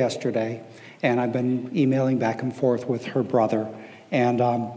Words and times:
yesterday, 0.00 0.62
and 1.02 1.20
I've 1.20 1.32
been 1.32 1.76
emailing 1.76 2.20
back 2.20 2.42
and 2.42 2.54
forth 2.54 2.86
with 2.86 3.04
her 3.06 3.24
brother, 3.24 3.68
and 4.12 4.40
um, 4.40 4.70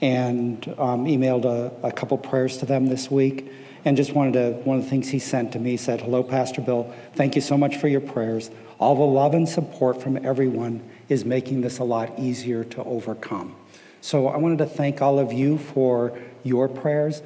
and 0.00 0.64
um, 0.78 1.04
emailed 1.04 1.46
a, 1.46 1.72
a, 1.84 1.90
couple 1.90 2.16
prayers 2.16 2.58
to 2.58 2.66
them 2.66 2.86
this 2.86 3.10
week, 3.10 3.50
and 3.84 3.96
just 3.96 4.12
wanted 4.12 4.34
to. 4.34 4.50
One 4.62 4.78
of 4.78 4.84
the 4.84 4.88
things 4.88 5.08
he 5.08 5.18
sent 5.18 5.50
to 5.54 5.58
me 5.58 5.76
said, 5.76 6.02
"Hello, 6.02 6.22
Pastor 6.22 6.60
Bill. 6.60 6.94
Thank 7.16 7.34
you 7.34 7.40
so 7.40 7.58
much 7.58 7.78
for 7.78 7.88
your 7.88 8.00
prayers. 8.00 8.52
All 8.78 8.94
the 8.94 9.02
love 9.02 9.34
and 9.34 9.48
support 9.48 10.00
from 10.00 10.24
everyone 10.24 10.88
is 11.08 11.24
making 11.24 11.62
this 11.62 11.80
a 11.80 11.84
lot 11.84 12.16
easier 12.16 12.62
to 12.62 12.84
overcome." 12.84 13.56
So 14.00 14.28
I 14.28 14.36
wanted 14.36 14.58
to 14.58 14.66
thank 14.66 15.02
all 15.02 15.18
of 15.18 15.32
you 15.32 15.58
for 15.58 16.16
your 16.44 16.68
prayers. 16.68 17.20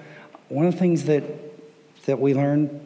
One 0.49 0.65
of 0.65 0.73
the 0.73 0.79
things 0.79 1.05
that 1.05 1.25
that 2.07 2.19
we 2.19 2.33
learn, 2.33 2.81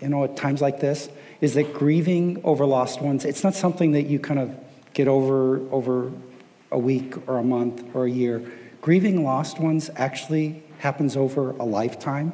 you 0.00 0.08
know, 0.08 0.24
at 0.24 0.36
times 0.36 0.60
like 0.60 0.80
this 0.80 1.08
is 1.40 1.54
that 1.54 1.72
grieving 1.72 2.40
over 2.44 2.66
lost 2.66 3.00
ones, 3.00 3.24
it's 3.24 3.44
not 3.44 3.54
something 3.54 3.92
that 3.92 4.04
you 4.04 4.18
kind 4.18 4.40
of 4.40 4.56
get 4.92 5.08
over 5.08 5.60
over 5.70 6.12
a 6.70 6.78
week 6.78 7.14
or 7.28 7.38
a 7.38 7.42
month 7.42 7.84
or 7.94 8.06
a 8.06 8.10
year. 8.10 8.42
Grieving 8.80 9.24
lost 9.24 9.58
ones 9.58 9.90
actually 9.96 10.62
happens 10.78 11.16
over 11.16 11.50
a 11.52 11.64
lifetime. 11.64 12.32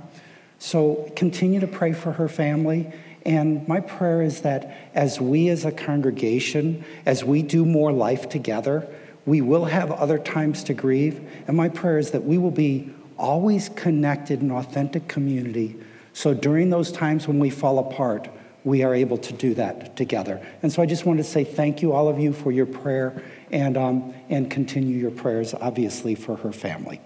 So 0.58 1.10
continue 1.16 1.60
to 1.60 1.66
pray 1.66 1.92
for 1.92 2.12
her 2.12 2.28
family. 2.28 2.92
And 3.26 3.66
my 3.66 3.80
prayer 3.80 4.22
is 4.22 4.42
that 4.42 4.90
as 4.94 5.20
we 5.20 5.48
as 5.48 5.64
a 5.64 5.72
congregation, 5.72 6.84
as 7.06 7.24
we 7.24 7.42
do 7.42 7.64
more 7.64 7.92
life 7.92 8.28
together, 8.28 8.86
we 9.26 9.40
will 9.40 9.64
have 9.64 9.90
other 9.90 10.18
times 10.18 10.64
to 10.64 10.74
grieve. 10.74 11.26
And 11.46 11.56
my 11.56 11.68
prayer 11.68 11.98
is 11.98 12.10
that 12.10 12.24
we 12.24 12.36
will 12.36 12.50
be 12.50 12.92
always 13.18 13.70
connected 13.70 14.42
in 14.42 14.50
authentic 14.50 15.08
community. 15.08 15.76
So 16.14 16.32
during 16.32 16.70
those 16.70 16.90
times 16.90 17.28
when 17.28 17.40
we 17.40 17.50
fall 17.50 17.78
apart, 17.80 18.28
we 18.62 18.82
are 18.82 18.94
able 18.94 19.18
to 19.18 19.32
do 19.34 19.52
that 19.54 19.96
together. 19.96 20.40
And 20.62 20.72
so 20.72 20.80
I 20.80 20.86
just 20.86 21.04
wanted 21.04 21.24
to 21.24 21.28
say 21.28 21.44
thank 21.44 21.82
you, 21.82 21.92
all 21.92 22.08
of 22.08 22.18
you, 22.18 22.32
for 22.32 22.50
your 22.50 22.66
prayer 22.66 23.22
and, 23.50 23.76
um, 23.76 24.14
and 24.30 24.50
continue 24.50 24.96
your 24.96 25.10
prayers, 25.10 25.52
obviously, 25.52 26.14
for 26.14 26.36
her 26.36 26.52
family. 26.52 27.00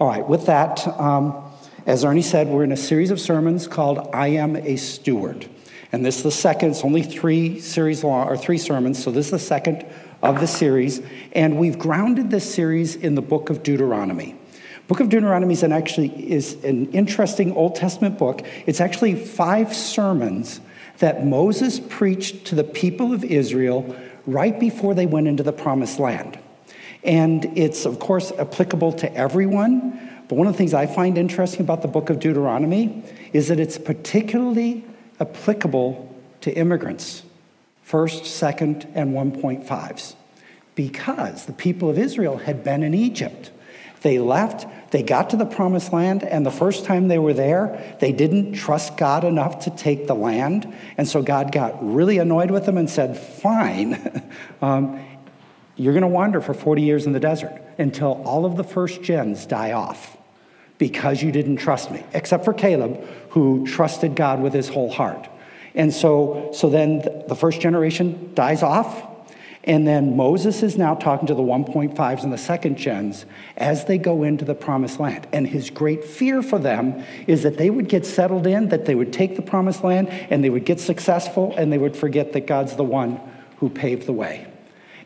All 0.00 0.08
right, 0.08 0.26
with 0.26 0.46
that, 0.46 0.88
um, 0.98 1.44
as 1.86 2.04
Ernie 2.04 2.22
said, 2.22 2.48
we're 2.48 2.64
in 2.64 2.72
a 2.72 2.76
series 2.76 3.10
of 3.10 3.20
sermons 3.20 3.68
called 3.68 4.08
I 4.12 4.28
Am 4.28 4.56
a 4.56 4.76
Steward. 4.76 5.46
And 5.92 6.04
this 6.04 6.16
is 6.18 6.22
the 6.22 6.30
second, 6.30 6.70
it's 6.70 6.84
only 6.84 7.02
three 7.02 7.60
series 7.60 8.02
long, 8.02 8.28
or 8.28 8.36
three 8.36 8.58
sermons, 8.58 9.02
so 9.02 9.10
this 9.10 9.26
is 9.26 9.32
the 9.32 9.38
second 9.38 9.86
of 10.22 10.40
the 10.40 10.46
series. 10.46 11.02
And 11.32 11.58
we've 11.58 11.78
grounded 11.78 12.30
this 12.30 12.54
series 12.54 12.96
in 12.96 13.14
the 13.14 13.22
book 13.22 13.50
of 13.50 13.62
Deuteronomy. 13.62 14.37
Book 14.88 15.00
of 15.00 15.10
Deuteronomy 15.10 15.52
is 15.52 15.62
an 15.62 15.70
actually 15.70 16.32
is 16.32 16.64
an 16.64 16.90
interesting 16.92 17.52
Old 17.52 17.74
Testament 17.76 18.18
book. 18.18 18.40
It's 18.64 18.80
actually 18.80 19.14
five 19.16 19.76
sermons 19.76 20.62
that 20.98 21.26
Moses 21.26 21.78
preached 21.78 22.46
to 22.46 22.54
the 22.54 22.64
people 22.64 23.12
of 23.12 23.22
Israel 23.22 23.94
right 24.26 24.58
before 24.58 24.94
they 24.94 25.04
went 25.04 25.28
into 25.28 25.42
the 25.42 25.52
promised 25.52 25.98
land. 25.98 26.38
And 27.04 27.44
it's, 27.56 27.84
of 27.84 27.98
course, 27.98 28.32
applicable 28.38 28.94
to 28.94 29.14
everyone. 29.14 30.24
But 30.26 30.36
one 30.36 30.46
of 30.46 30.54
the 30.54 30.58
things 30.58 30.72
I 30.72 30.86
find 30.86 31.18
interesting 31.18 31.60
about 31.60 31.82
the 31.82 31.88
book 31.88 32.08
of 32.08 32.18
Deuteronomy 32.18 33.04
is 33.34 33.48
that 33.48 33.60
it's 33.60 33.76
particularly 33.76 34.86
applicable 35.20 36.16
to 36.40 36.52
immigrants, 36.52 37.24
first, 37.82 38.24
second, 38.24 38.88
and 38.94 39.12
1.5s, 39.12 40.14
because 40.74 41.44
the 41.44 41.52
people 41.52 41.90
of 41.90 41.98
Israel 41.98 42.38
had 42.38 42.64
been 42.64 42.82
in 42.82 42.94
Egypt. 42.94 43.50
They 44.02 44.18
left, 44.18 44.66
they 44.90 45.02
got 45.02 45.30
to 45.30 45.36
the 45.36 45.44
promised 45.44 45.92
land, 45.92 46.22
and 46.22 46.46
the 46.46 46.50
first 46.50 46.84
time 46.84 47.08
they 47.08 47.18
were 47.18 47.34
there, 47.34 47.96
they 48.00 48.12
didn't 48.12 48.54
trust 48.54 48.96
God 48.96 49.24
enough 49.24 49.64
to 49.64 49.70
take 49.70 50.06
the 50.06 50.14
land. 50.14 50.72
And 50.96 51.06
so 51.06 51.22
God 51.22 51.52
got 51.52 51.76
really 51.84 52.18
annoyed 52.18 52.50
with 52.50 52.64
them 52.64 52.78
and 52.78 52.88
said, 52.88 53.18
Fine, 53.18 54.22
um, 54.62 55.04
you're 55.76 55.92
going 55.92 56.02
to 56.02 56.08
wander 56.08 56.40
for 56.40 56.54
40 56.54 56.82
years 56.82 57.06
in 57.06 57.12
the 57.12 57.20
desert 57.20 57.60
until 57.76 58.22
all 58.24 58.46
of 58.46 58.56
the 58.56 58.64
first 58.64 59.02
gens 59.02 59.46
die 59.46 59.72
off 59.72 60.16
because 60.78 61.22
you 61.22 61.32
didn't 61.32 61.56
trust 61.56 61.90
me, 61.90 62.04
except 62.12 62.44
for 62.44 62.54
Caleb, 62.54 63.04
who 63.30 63.66
trusted 63.66 64.14
God 64.14 64.40
with 64.40 64.54
his 64.54 64.68
whole 64.68 64.90
heart. 64.90 65.28
And 65.74 65.92
so, 65.92 66.50
so 66.52 66.70
then 66.70 67.00
the 67.28 67.36
first 67.36 67.60
generation 67.60 68.32
dies 68.34 68.62
off, 68.62 69.06
and 69.68 69.86
then 69.86 70.16
Moses 70.16 70.62
is 70.62 70.78
now 70.78 70.94
talking 70.94 71.26
to 71.26 71.34
the 71.34 71.42
1.5s 71.42 72.24
and 72.24 72.32
the 72.32 72.38
second 72.38 72.78
gens 72.78 73.26
as 73.58 73.84
they 73.84 73.98
go 73.98 74.22
into 74.22 74.46
the 74.46 74.54
promised 74.54 74.98
land. 74.98 75.28
And 75.30 75.46
his 75.46 75.68
great 75.68 76.04
fear 76.04 76.42
for 76.42 76.58
them 76.58 77.04
is 77.26 77.42
that 77.42 77.58
they 77.58 77.68
would 77.68 77.86
get 77.86 78.06
settled 78.06 78.46
in, 78.46 78.70
that 78.70 78.86
they 78.86 78.94
would 78.94 79.12
take 79.12 79.36
the 79.36 79.42
promised 79.42 79.84
land, 79.84 80.08
and 80.08 80.42
they 80.42 80.48
would 80.48 80.64
get 80.64 80.80
successful, 80.80 81.54
and 81.58 81.70
they 81.70 81.76
would 81.76 81.94
forget 81.94 82.32
that 82.32 82.46
God's 82.46 82.76
the 82.76 82.82
one 82.82 83.20
who 83.58 83.68
paved 83.68 84.06
the 84.06 84.12
way. 84.14 84.46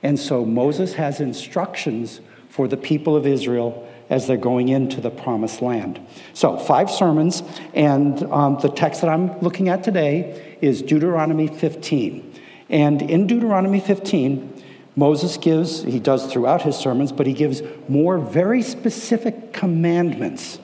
And 0.00 0.16
so 0.16 0.44
Moses 0.44 0.94
has 0.94 1.18
instructions 1.20 2.20
for 2.48 2.68
the 2.68 2.76
people 2.76 3.16
of 3.16 3.26
Israel 3.26 3.88
as 4.10 4.28
they're 4.28 4.36
going 4.36 4.68
into 4.68 5.00
the 5.00 5.10
promised 5.10 5.60
land. 5.60 5.98
So, 6.34 6.58
five 6.58 6.90
sermons, 6.90 7.42
and 7.72 8.22
um, 8.24 8.58
the 8.60 8.68
text 8.68 9.00
that 9.00 9.08
I'm 9.08 9.40
looking 9.40 9.70
at 9.70 9.82
today 9.82 10.56
is 10.60 10.82
Deuteronomy 10.82 11.48
15. 11.48 12.31
And 12.72 13.02
in 13.02 13.26
Deuteronomy 13.26 13.80
15, 13.80 14.64
Moses 14.96 15.36
gives, 15.36 15.82
he 15.82 16.00
does 16.00 16.32
throughout 16.32 16.62
his 16.62 16.76
sermons, 16.76 17.12
but 17.12 17.26
he 17.26 17.34
gives 17.34 17.62
more 17.88 18.18
very 18.18 18.62
specific 18.62 19.52
commandments 19.52 20.58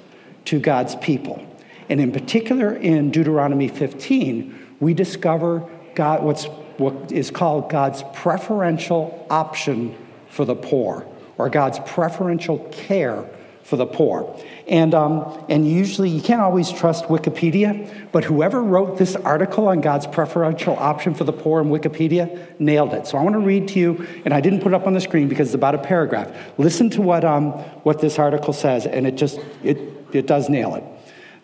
to 0.46 0.58
God's 0.58 0.96
people. 0.96 1.44
And 1.90 2.00
in 2.00 2.10
particular, 2.10 2.74
in 2.74 3.10
Deuteronomy 3.10 3.68
15, 3.68 4.76
we 4.80 4.94
discover 4.94 5.68
God, 5.94 6.22
what's, 6.22 6.46
what 6.78 7.12
is 7.12 7.30
called 7.30 7.70
God's 7.70 8.02
preferential 8.14 9.26
option 9.30 9.96
for 10.30 10.44
the 10.44 10.54
poor, 10.54 11.06
or 11.36 11.48
God's 11.48 11.78
preferential 11.80 12.58
care 12.70 13.28
for 13.68 13.76
the 13.76 13.84
poor. 13.84 14.34
And, 14.66 14.94
um, 14.94 15.44
and 15.50 15.68
usually, 15.68 16.08
you 16.08 16.22
can't 16.22 16.40
always 16.40 16.72
trust 16.72 17.04
Wikipedia, 17.04 18.08
but 18.12 18.24
whoever 18.24 18.62
wrote 18.62 18.96
this 18.96 19.14
article 19.14 19.68
on 19.68 19.82
God's 19.82 20.06
preferential 20.06 20.74
option 20.78 21.12
for 21.14 21.24
the 21.24 21.34
poor 21.34 21.60
in 21.60 21.68
Wikipedia 21.68 22.58
nailed 22.58 22.94
it. 22.94 23.06
So 23.06 23.18
I 23.18 23.22
want 23.22 23.34
to 23.34 23.40
read 23.40 23.68
to 23.68 23.78
you, 23.78 24.06
and 24.24 24.32
I 24.32 24.40
didn't 24.40 24.60
put 24.60 24.72
it 24.72 24.74
up 24.74 24.86
on 24.86 24.94
the 24.94 25.02
screen 25.02 25.28
because 25.28 25.48
it's 25.48 25.54
about 25.54 25.74
a 25.74 25.78
paragraph. 25.78 26.34
Listen 26.56 26.88
to 26.90 27.02
what, 27.02 27.26
um, 27.26 27.52
what 27.82 28.00
this 28.00 28.18
article 28.18 28.54
says, 28.54 28.86
and 28.86 29.06
it 29.06 29.16
just, 29.16 29.38
it, 29.62 29.78
it 30.12 30.26
does 30.26 30.48
nail 30.48 30.74
it. 30.74 30.84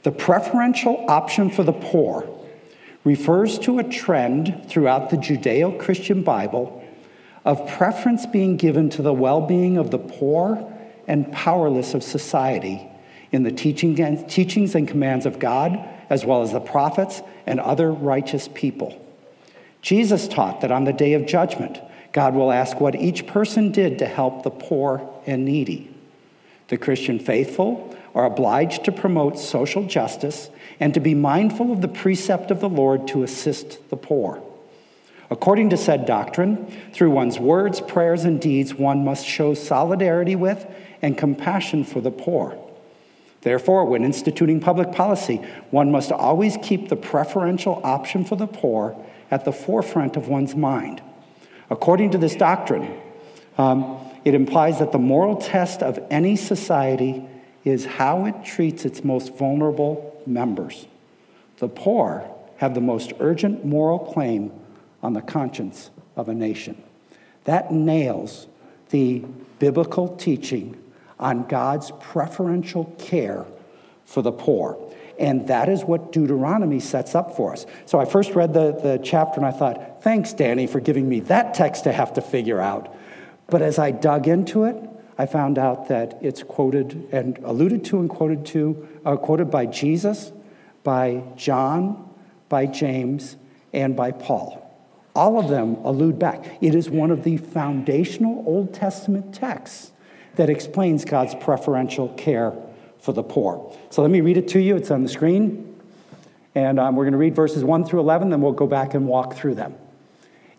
The 0.03 0.13
preferential 0.13 1.05
option 1.07 1.51
for 1.51 1.63
the 1.63 1.75
poor 1.75 2.27
refers 3.05 3.59
to 3.61 3.81
a 3.81 3.84
trend 3.84 4.65
throughout 4.71 5.11
the 5.11 5.19
Judeo 5.19 5.79
Christian 5.79 6.23
Bible 6.23 6.83
of 7.45 7.69
preference 7.69 8.25
being 8.25 8.57
given 8.57 8.89
to 8.89 9.03
the 9.03 9.13
well 9.13 9.43
being 9.43 9.77
of 9.77 9.91
the 9.91 9.99
poor 9.99 10.71
and 11.06 11.31
powerless 11.32 11.94
of 11.94 12.03
society 12.03 12.88
in 13.32 13.42
the 13.42 13.53
teaching 13.53 14.00
and, 14.00 14.28
teachings 14.31 14.75
and 14.75 14.87
commands 14.87 15.26
of 15.26 15.38
God, 15.38 15.78
as 16.09 16.25
well 16.25 16.42
as 16.42 16.53
the 16.53 16.60
prophets 16.60 17.20
and 17.47 17.59
other 17.59 17.91
righteous 17.91 18.48
people. 18.54 19.00
Jesus 19.82 20.28
taught 20.28 20.60
that 20.60 20.70
on 20.70 20.84
the 20.84 20.92
day 20.92 21.15
of 21.15 21.26
judgment, 21.26 21.81
God 22.12 22.34
will 22.34 22.53
ask 22.53 22.81
what 22.81 22.94
each 22.94 23.26
person 23.26 23.72
did 23.72 23.98
to 23.98 24.06
help 24.06 24.44
the 24.44 24.50
poor 24.50 25.10
and 25.26 25.44
needy. 25.44 25.92
The 26.69 26.78
Christian 26.78 27.19
faithful 27.19 27.94
are 28.15 28.25
obliged 28.25 28.84
to 28.84 28.92
promote 28.92 29.38
social 29.38 29.84
justice 29.84 30.48
and 30.78 30.94
to 30.94 31.00
be 31.00 31.15
mindful 31.15 31.72
of 31.72 31.81
the 31.81 31.88
precept 31.88 32.53
of 32.53 32.60
the 32.60 32.69
Lord 32.69 33.09
to 33.09 33.25
assist 33.25 33.91
the 33.91 33.97
poor. 33.97 34.41
According 35.34 35.71
to 35.71 35.77
said 35.77 36.06
doctrine, 36.06 36.65
through 36.93 37.11
one's 37.11 37.41
words, 37.41 37.81
prayers, 37.81 38.22
and 38.22 38.41
deeds, 38.41 38.72
one 38.72 39.05
must 39.05 39.27
show 39.27 39.53
solidarity 39.53 40.37
with 40.37 40.65
and 41.03 41.19
compassion 41.19 41.83
for 41.83 42.00
the 42.00 42.12
poor. 42.12 42.56
Therefore, 43.41 43.84
when 43.84 44.05
instituting 44.05 44.61
public 44.61 44.93
policy, 44.93 45.39
one 45.72 45.91
must 45.91 46.12
always 46.12 46.56
keep 46.62 46.89
the 46.89 46.95
preferential 46.95 47.81
option 47.83 48.25
for 48.25 48.37
the 48.37 48.47
poor 48.47 48.97
at 49.28 49.45
the 49.45 49.50
forefront 49.50 50.17
of 50.17 50.28
one's 50.28 50.55
mind. 50.55 51.03
According 51.69 52.12
to 52.12 52.19
this 52.19 52.37
doctrine, 52.37 52.97
um, 53.59 53.98
it 54.25 54.34
implies 54.34 54.78
that 54.78 54.92
the 54.92 54.98
moral 54.98 55.34
test 55.34 55.83
of 55.83 55.98
any 56.13 56.36
society 56.36 57.27
is 57.65 57.84
how 57.84 58.27
it 58.27 58.45
treats 58.45 58.84
its 58.84 59.03
most 59.03 59.34
vulnerable 59.34 60.16
members. 60.27 60.86
The 61.59 61.66
poor 61.66 62.25
have 62.59 62.75
the 62.75 62.81
most 62.81 63.13
urgent 63.19 63.65
moral 63.65 63.98
claim 63.98 64.53
on 65.04 65.12
the 65.12 65.21
conscience 65.21 65.91
of 66.16 66.28
a 66.28 66.34
nation. 66.34 66.83
That 67.45 67.71
nails 67.71 68.47
the 68.89 69.22
biblical 69.59 70.16
teaching 70.16 70.83
on 71.21 71.47
God's 71.47 71.92
preferential 72.01 72.86
care 72.98 73.45
for 74.06 74.22
the 74.22 74.33
poor. 74.33 74.78
And 75.18 75.47
that 75.48 75.68
is 75.68 75.84
what 75.84 76.10
Deuteronomy 76.10 76.80
sets 76.80 77.15
up 77.15 77.36
for 77.36 77.53
us. 77.53 77.66
So 77.86 78.01
I 78.01 78.06
first 78.06 78.33
read 78.33 78.53
the, 78.54 78.72
the 78.72 78.98
chapter 79.04 79.39
and 79.39 79.47
I 79.47 79.53
thought, 79.53 80.03
thanks, 80.03 80.33
Danny, 80.33 80.66
for 80.66 80.80
giving 80.80 81.09
me 81.09 81.21
that 81.21 81.54
text 81.54 81.84
to 81.84 81.92
have 81.92 82.15
to 82.15 82.22
figure 82.22 82.60
out. 82.60 82.95
But 83.48 83.62
as 83.62 83.78
I 83.78 83.91
dug 83.91 84.27
into 84.27 84.65
it, 84.65 84.77
I 85.18 85.27
found 85.27 85.59
out 85.59 85.89
that 85.89 86.18
it's 86.22 86.42
quoted 86.42 87.09
and 87.12 87.39
alluded 87.45 87.84
to 87.86 88.00
and 88.00 88.10
quoted 88.10 88.47
to, 88.47 88.89
uh, 89.04 89.16
quoted 89.16 89.50
by 89.50 89.66
Jesus, 89.66 90.33
by 90.83 91.22
John, 91.36 92.09
by 92.48 92.66
James, 92.66 93.36
and 93.72 93.95
by 93.95 94.10
Paul. 94.10 94.64
All 95.15 95.39
of 95.39 95.49
them 95.49 95.77
allude 95.84 96.19
back. 96.19 96.59
It 96.61 96.75
is 96.75 96.91
one 96.91 97.11
of 97.11 97.22
the 97.22 97.37
foundational 97.37 98.43
Old 98.47 98.75
Testament 98.75 99.34
texts 99.34 99.93
that 100.37 100.51
explains 100.51 101.05
God's 101.05 101.34
preferential 101.37 102.09
care 102.15 102.53
for 102.99 103.13
the 103.13 103.22
poor. 103.22 103.72
So 103.91 104.03
let 104.03 104.11
me 104.11 104.21
read 104.21 104.37
it 104.37 104.49
to 104.49 104.61
you. 104.61 104.77
It's 104.77 104.91
on 104.91 105.03
the 105.03 105.09
screen. 105.09 105.81
And 106.55 106.81
um, 106.81 106.97
we're 106.97 107.05
going 107.05 107.13
to 107.13 107.19
read 107.19 107.34
verses 107.34 107.65
1 107.65 107.84
through 107.84 108.01
11, 108.01 108.31
then 108.31 108.41
we'll 108.41 108.53
go 108.53 108.66
back 108.66 108.95
and 108.95 109.07
walk 109.07 109.34
through 109.34 109.57
them. 109.57 109.75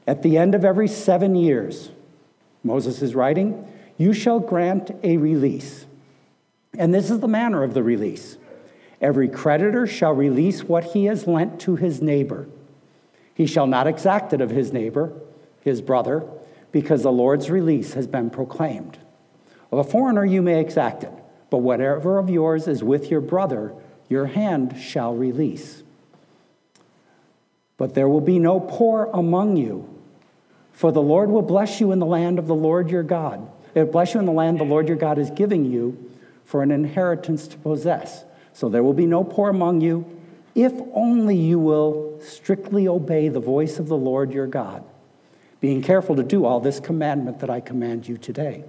At 0.08 0.22
the 0.22 0.38
end 0.38 0.54
of 0.54 0.64
every 0.64 0.88
seven 0.88 1.36
years, 1.36 1.90
Moses 2.64 3.02
is 3.02 3.16
writing, 3.16 3.68
you 3.98 4.14
shall 4.14 4.40
grant 4.40 4.92
a 5.04 5.18
release. 5.18 5.86
And 6.78 6.94
this 6.94 7.10
is 7.10 7.22
the 7.22 7.28
manner 7.28 7.64
of 7.64 7.74
the 7.74 7.84
release 7.84 8.38
every 9.02 9.28
creditor 9.28 9.86
shall 9.86 10.14
release 10.14 10.64
what 10.64 10.84
he 10.84 11.06
has 11.06 11.28
lent 11.28 11.60
to 11.60 11.76
his 11.76 12.02
neighbor. 12.02 12.48
He 13.36 13.46
shall 13.46 13.68
not 13.68 13.86
exact 13.86 14.34
it 14.34 14.42
of 14.42 14.50
his 14.50 14.74
neighbor, 14.74 15.14
his 15.62 15.82
brother, 15.82 16.26
because 16.72 17.04
the 17.04 17.12
Lord's 17.12 17.52
release 17.52 17.94
has 17.94 18.08
been 18.08 18.30
proclaimed. 18.32 18.98
Of 19.72 19.80
a 19.80 19.84
foreigner 19.84 20.26
you 20.26 20.42
may 20.42 20.60
exact 20.60 21.04
it, 21.04 21.12
but 21.50 21.58
whatever 21.58 22.18
of 22.18 22.30
yours 22.30 22.68
is 22.68 22.84
with 22.84 23.12
your 23.12 23.22
brother, 23.22 23.74
your 24.10 24.26
hand 24.26 24.80
shall 24.80 25.14
release. 25.14 25.84
But 27.78 27.94
there 27.94 28.08
will 28.08 28.22
be 28.22 28.40
no 28.40 28.60
poor 28.60 29.10
among 29.14 29.58
you, 29.58 29.90
for 30.72 30.92
the 30.92 31.02
Lord 31.02 31.30
will 31.30 31.42
bless 31.42 31.82
you 31.82 31.92
in 31.92 32.00
the 32.00 32.06
land 32.06 32.40
of 32.40 32.48
the 32.48 32.56
Lord 32.56 32.90
your 32.90 33.04
God. 33.04 33.50
It 33.74 33.80
will 33.80 33.92
bless 33.92 34.14
you 34.14 34.22
in 34.22 34.26
the 34.26 34.32
land 34.32 34.60
the 34.60 34.64
Lord 34.64 34.88
your 34.88 34.98
God 34.98 35.18
is 35.18 35.30
giving 35.30 35.66
you 35.66 36.12
for 36.46 36.64
an 36.64 36.72
inheritance 36.72 37.48
to 37.50 37.58
possess. 37.58 38.24
So 38.54 38.70
there 38.70 38.84
will 38.84 38.94
be 38.94 39.06
no 39.06 39.26
poor 39.26 39.50
among 39.50 39.82
you, 39.82 40.06
if 40.56 40.74
only 40.94 41.36
you 41.36 41.60
will 41.60 42.18
strictly 42.22 42.88
obey 42.88 43.28
the 43.28 43.42
voice 43.42 43.78
of 43.78 43.88
the 43.88 43.98
Lord 43.98 44.32
your 44.34 44.48
God, 44.48 44.84
being 45.60 45.82
careful 45.82 46.16
to 46.16 46.24
do 46.24 46.46
all 46.46 46.62
this 46.62 46.80
commandment 46.80 47.40
that 47.40 47.50
I 47.50 47.60
command 47.60 48.08
you 48.08 48.18
today. 48.18 48.64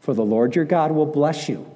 For 0.00 0.14
the 0.14 0.24
Lord 0.24 0.54
your 0.54 0.64
God 0.64 0.92
will 0.92 1.06
bless 1.06 1.48
you, 1.48 1.70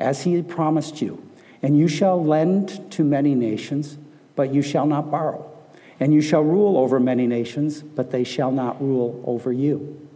as 0.00 0.22
he 0.22 0.40
promised 0.42 1.02
you, 1.02 1.22
and 1.62 1.78
you 1.78 1.88
shall 1.88 2.24
lend 2.24 2.90
to 2.92 3.04
many 3.04 3.34
nations, 3.34 3.98
but 4.34 4.52
you 4.52 4.62
shall 4.62 4.86
not 4.86 5.10
borrow. 5.10 5.50
And 6.00 6.12
you 6.12 6.20
shall 6.20 6.42
rule 6.42 6.76
over 6.76 6.98
many 6.98 7.26
nations, 7.26 7.82
but 7.82 8.10
they 8.10 8.24
shall 8.24 8.50
not 8.50 8.82
rule 8.82 9.22
over 9.26 9.52
you. 9.52 10.08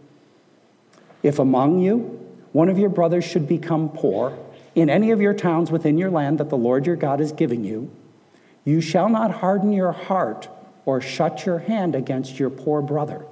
If 1.23 1.39
among 1.39 1.81
you 1.81 2.19
one 2.53 2.69
of 2.69 2.79
your 2.79 2.89
brothers 2.89 3.25
should 3.25 3.47
become 3.47 3.89
poor 3.91 4.37
in 4.75 4.89
any 4.89 5.11
of 5.11 5.21
your 5.21 5.35
towns 5.35 5.71
within 5.71 5.99
your 5.99 6.11
land 6.11 6.39
that 6.39 6.49
the 6.49 6.57
Lord 6.57 6.87
your 6.87 6.97
God 6.97 7.21
is 7.21 7.33
giving 7.33 7.65
you, 7.65 7.91
you 8.65 8.81
shall 8.81 9.09
not 9.09 9.31
harden 9.31 9.73
your 9.73 9.93
heart 9.93 10.49
or 10.85 11.01
shut 11.01 11.47
your 11.47 11.59
hand 11.59 11.95
against 11.95 12.39
your 12.39 12.51
poor 12.51 12.83
brother, 12.83 13.25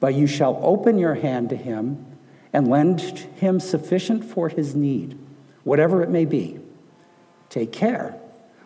but 0.00 0.14
you 0.14 0.26
shall 0.26 0.58
open 0.62 0.98
your 0.98 1.14
hand 1.14 1.50
to 1.50 1.56
him 1.56 2.04
and 2.52 2.68
lend 2.68 3.00
him 3.00 3.60
sufficient 3.60 4.24
for 4.24 4.48
his 4.48 4.74
need, 4.74 5.18
whatever 5.64 6.02
it 6.02 6.10
may 6.10 6.24
be. 6.24 6.58
Take 7.48 7.72
care 7.72 8.18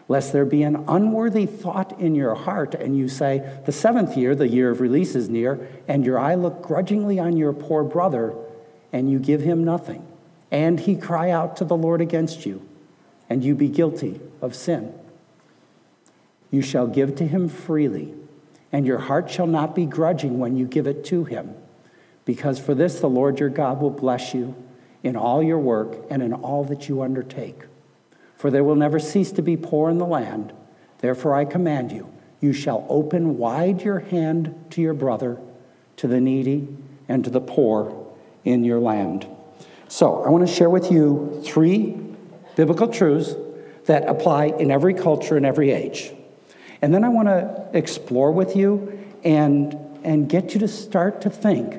lest 0.08 0.32
there 0.32 0.44
be 0.44 0.62
an 0.62 0.84
unworthy 0.88 1.46
thought 1.46 1.98
in 2.00 2.14
your 2.14 2.34
heart, 2.34 2.74
and 2.74 2.96
you 2.96 3.08
say, 3.08 3.60
The 3.64 3.72
seventh 3.72 4.16
year, 4.16 4.34
the 4.34 4.48
year 4.48 4.70
of 4.70 4.80
release, 4.80 5.14
is 5.14 5.28
near, 5.28 5.68
and 5.88 6.04
your 6.04 6.18
eye 6.18 6.36
look 6.36 6.62
grudgingly 6.62 7.18
on 7.18 7.36
your 7.36 7.52
poor 7.52 7.82
brother, 7.82 8.34
and 8.92 9.10
you 9.10 9.18
give 9.18 9.40
him 9.40 9.64
nothing. 9.64 10.06
And 10.50 10.78
he 10.78 10.94
cry 10.94 11.30
out 11.30 11.56
to 11.56 11.64
the 11.64 11.76
Lord 11.76 12.00
against 12.00 12.46
you, 12.46 12.66
and 13.28 13.42
you 13.42 13.54
be 13.54 13.68
guilty 13.68 14.20
of 14.40 14.54
sin. 14.54 14.94
You 16.50 16.62
shall 16.62 16.86
give 16.86 17.16
to 17.16 17.26
him 17.26 17.48
freely, 17.48 18.14
and 18.72 18.86
your 18.86 18.98
heart 18.98 19.30
shall 19.30 19.46
not 19.46 19.74
be 19.74 19.86
grudging 19.86 20.38
when 20.38 20.56
you 20.56 20.66
give 20.66 20.86
it 20.86 21.04
to 21.06 21.24
him, 21.24 21.54
because 22.24 22.58
for 22.58 22.74
this 22.74 23.00
the 23.00 23.08
Lord 23.08 23.40
your 23.40 23.48
God 23.48 23.80
will 23.80 23.90
bless 23.90 24.34
you 24.34 24.54
in 25.02 25.16
all 25.16 25.42
your 25.42 25.58
work 25.58 25.96
and 26.10 26.22
in 26.22 26.32
all 26.32 26.64
that 26.64 26.88
you 26.88 27.02
undertake 27.02 27.62
for 28.36 28.50
there 28.50 28.64
will 28.64 28.76
never 28.76 28.98
cease 28.98 29.32
to 29.32 29.42
be 29.42 29.56
poor 29.56 29.90
in 29.90 29.98
the 29.98 30.06
land. 30.06 30.52
Therefore, 30.98 31.34
I 31.34 31.44
command 31.44 31.90
you, 31.90 32.12
you 32.40 32.52
shall 32.52 32.86
open 32.88 33.38
wide 33.38 33.82
your 33.82 34.00
hand 34.00 34.54
to 34.70 34.82
your 34.82 34.94
brother, 34.94 35.40
to 35.96 36.06
the 36.06 36.20
needy, 36.20 36.68
and 37.08 37.24
to 37.24 37.30
the 37.30 37.40
poor 37.40 38.06
in 38.44 38.64
your 38.64 38.78
land. 38.78 39.26
So, 39.88 40.22
I 40.22 40.28
want 40.28 40.46
to 40.46 40.52
share 40.52 40.70
with 40.70 40.90
you 40.90 41.40
three 41.44 41.96
biblical 42.56 42.88
truths 42.88 43.34
that 43.86 44.08
apply 44.08 44.46
in 44.46 44.70
every 44.70 44.94
culture 44.94 45.36
and 45.36 45.46
every 45.46 45.70
age. 45.70 46.12
And 46.82 46.92
then 46.92 47.04
I 47.04 47.08
want 47.08 47.28
to 47.28 47.68
explore 47.72 48.32
with 48.32 48.56
you 48.56 48.98
and, 49.24 49.74
and 50.04 50.28
get 50.28 50.54
you 50.54 50.60
to 50.60 50.68
start 50.68 51.22
to 51.22 51.30
think 51.30 51.76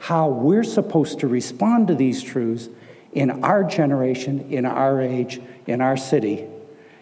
how 0.00 0.28
we're 0.28 0.64
supposed 0.64 1.20
to 1.20 1.28
respond 1.28 1.88
to 1.88 1.94
these 1.94 2.22
truths 2.22 2.68
in 3.12 3.44
our 3.44 3.62
generation, 3.64 4.50
in 4.50 4.64
our 4.64 5.00
age, 5.00 5.40
in 5.66 5.80
our 5.80 5.96
city, 5.96 6.46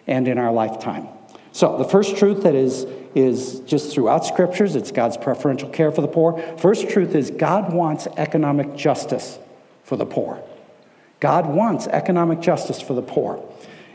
and 0.05 0.27
in 0.27 0.37
our 0.37 0.51
lifetime. 0.51 1.07
So, 1.51 1.77
the 1.77 1.85
first 1.85 2.17
truth 2.17 2.43
that 2.43 2.55
is, 2.55 2.85
is 3.15 3.61
just 3.61 3.93
throughout 3.93 4.25
scriptures, 4.25 4.75
it's 4.75 4.91
God's 4.91 5.17
preferential 5.17 5.69
care 5.69 5.91
for 5.91 6.01
the 6.01 6.07
poor. 6.07 6.37
First 6.57 6.89
truth 6.89 7.15
is 7.15 7.31
God 7.31 7.73
wants 7.73 8.07
economic 8.17 8.75
justice 8.75 9.39
for 9.83 9.95
the 9.95 10.05
poor. 10.05 10.43
God 11.19 11.47
wants 11.47 11.87
economic 11.87 12.39
justice 12.39 12.81
for 12.81 12.93
the 12.93 13.01
poor. 13.01 13.43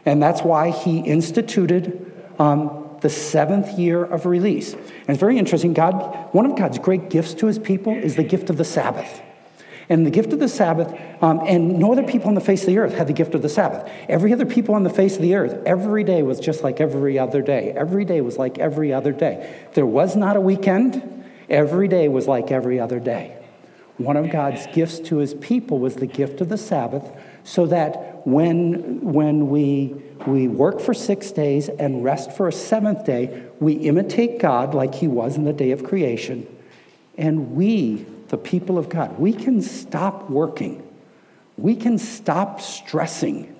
And 0.04 0.22
that's 0.22 0.42
why 0.42 0.70
he 0.70 0.98
instituted 0.98 2.12
um, 2.38 2.83
the 3.04 3.10
seventh 3.10 3.78
year 3.78 4.02
of 4.02 4.24
release. 4.24 4.72
And 4.72 5.10
it's 5.10 5.20
very 5.20 5.36
interesting. 5.36 5.74
God, 5.74 6.32
one 6.32 6.46
of 6.46 6.56
God's 6.56 6.78
great 6.78 7.10
gifts 7.10 7.34
to 7.34 7.46
his 7.46 7.58
people 7.58 7.92
is 7.92 8.16
the 8.16 8.22
gift 8.22 8.48
of 8.48 8.56
the 8.56 8.64
Sabbath. 8.64 9.20
And 9.90 10.06
the 10.06 10.10
gift 10.10 10.32
of 10.32 10.38
the 10.38 10.48
Sabbath, 10.48 10.98
um, 11.22 11.42
and 11.44 11.78
no 11.78 11.92
other 11.92 12.02
people 12.02 12.28
on 12.28 12.34
the 12.34 12.40
face 12.40 12.62
of 12.62 12.68
the 12.68 12.78
earth 12.78 12.94
had 12.94 13.06
the 13.06 13.12
gift 13.12 13.34
of 13.34 13.42
the 13.42 13.50
Sabbath. 13.50 13.86
Every 14.08 14.32
other 14.32 14.46
people 14.46 14.74
on 14.74 14.84
the 14.84 14.90
face 14.90 15.16
of 15.16 15.20
the 15.20 15.34
earth, 15.34 15.62
every 15.66 16.02
day 16.02 16.22
was 16.22 16.40
just 16.40 16.64
like 16.64 16.80
every 16.80 17.18
other 17.18 17.42
day. 17.42 17.74
Every 17.76 18.06
day 18.06 18.22
was 18.22 18.38
like 18.38 18.58
every 18.58 18.90
other 18.90 19.12
day. 19.12 19.54
There 19.74 19.84
was 19.84 20.16
not 20.16 20.38
a 20.38 20.40
weekend, 20.40 21.26
every 21.50 21.88
day 21.88 22.08
was 22.08 22.26
like 22.26 22.50
every 22.50 22.80
other 22.80 22.98
day. 22.98 23.36
One 23.98 24.16
of 24.16 24.30
God's 24.30 24.66
gifts 24.68 24.98
to 25.10 25.18
his 25.18 25.34
people 25.34 25.78
was 25.78 25.96
the 25.96 26.06
gift 26.06 26.40
of 26.40 26.48
the 26.48 26.56
Sabbath, 26.56 27.12
so 27.44 27.66
that 27.66 28.26
when, 28.26 29.02
when 29.02 29.50
we, 29.50 29.94
we 30.26 30.48
work 30.48 30.80
for 30.80 30.94
six 30.94 31.30
days 31.30 31.68
and 31.68 32.04
rest 32.04 32.32
for 32.32 32.48
a 32.48 32.52
seventh 32.52 33.04
day, 33.04 33.44
we 33.60 33.74
imitate 33.74 34.38
God 34.38 34.74
like 34.74 34.94
he 34.94 35.08
was 35.08 35.36
in 35.36 35.44
the 35.44 35.52
day 35.52 35.70
of 35.70 35.84
creation, 35.84 36.46
and 37.16 37.52
we 37.52 38.06
the 38.28 38.38
people 38.38 38.78
of 38.78 38.88
God. 38.88 39.18
We 39.18 39.32
can 39.32 39.60
stop 39.62 40.30
working. 40.30 40.82
We 41.56 41.76
can 41.76 41.98
stop 41.98 42.60
stressing. 42.60 43.54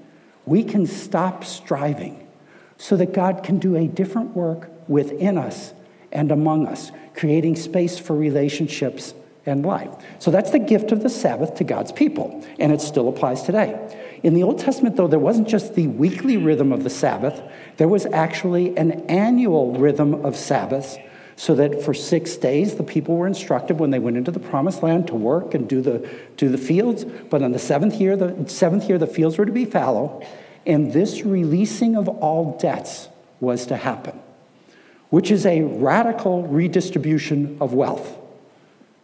We 0.47 0.65
can 0.65 0.87
stop 0.87 1.45
striving 1.45 2.27
so 2.77 2.97
that 2.97 3.13
God 3.13 3.43
can 3.45 3.59
do 3.59 3.77
a 3.77 3.87
different 3.87 4.35
work 4.35 4.71
within 4.89 5.39
us 5.39 5.73
and 6.13 6.31
among 6.31 6.67
us, 6.67 6.93
creating 7.15 7.57
space 7.57 7.99
for 7.99 8.15
relationships 8.17 9.15
and 9.47 9.65
life. 9.65 9.91
So 10.19 10.31
that's 10.31 10.51
the 10.51 10.59
gift 10.59 10.93
of 10.93 11.03
the 11.03 11.11
Sabbath 11.11 11.57
to 11.57 11.65
God's 11.65 11.93
people, 11.93 12.45
and 12.59 12.73
it 12.73 12.81
still 12.81 13.09
applies 13.09 13.43
today. 13.43 13.79
In 14.25 14.33
the 14.33 14.43
Old 14.43 14.59
Testament, 14.59 14.97
though, 14.97 15.07
there 15.07 15.19
wasn't 15.19 15.47
just 15.47 15.75
the 15.75 15.87
weekly 15.87 16.39
rhythm 16.39 16.73
of 16.73 16.83
the 16.83 16.89
Sabbath, 16.89 17.43
there 17.77 17.89
was 17.89 18.07
actually 18.07 18.75
an 18.79 19.03
annual 19.03 19.75
rhythm 19.75 20.25
of 20.25 20.35
Sabbaths 20.35 20.97
so 21.37 21.55
that 21.57 21.83
for 21.83 21.93
six 21.93 22.35
days 22.37 22.77
the 22.77 22.85
people 22.85 23.17
were 23.17 23.27
instructed 23.27 23.79
when 23.79 23.91
they 23.91 23.99
went 23.99 24.17
into 24.17 24.31
the 24.31 24.41
promised 24.41 24.83
land 24.83 25.07
to 25.09 25.15
work 25.15 25.53
and 25.53 25.69
do 25.69 25.83
the, 25.83 26.09
do 26.39 26.49
the 26.49 26.57
fields. 26.57 27.05
But 27.05 27.43
on 27.43 27.53
the 27.53 27.59
seventh 27.59 27.97
year, 27.97 28.17
the 28.17 28.49
seventh 28.49 28.89
year, 28.89 28.97
the 28.97 29.07
fields 29.07 29.37
were 29.37 29.45
to 29.45 29.53
be 29.53 29.67
fallow, 29.67 30.27
and 30.65 30.91
this 30.91 31.23
releasing 31.23 31.95
of 31.95 32.09
all 32.09 32.57
debts 32.57 33.09
was 33.41 33.67
to 33.67 33.77
happen, 33.77 34.19
which 35.11 35.31
is 35.31 35.45
a 35.45 35.61
radical 35.61 36.45
redistribution 36.45 37.59
of 37.61 37.75
wealth 37.75 38.17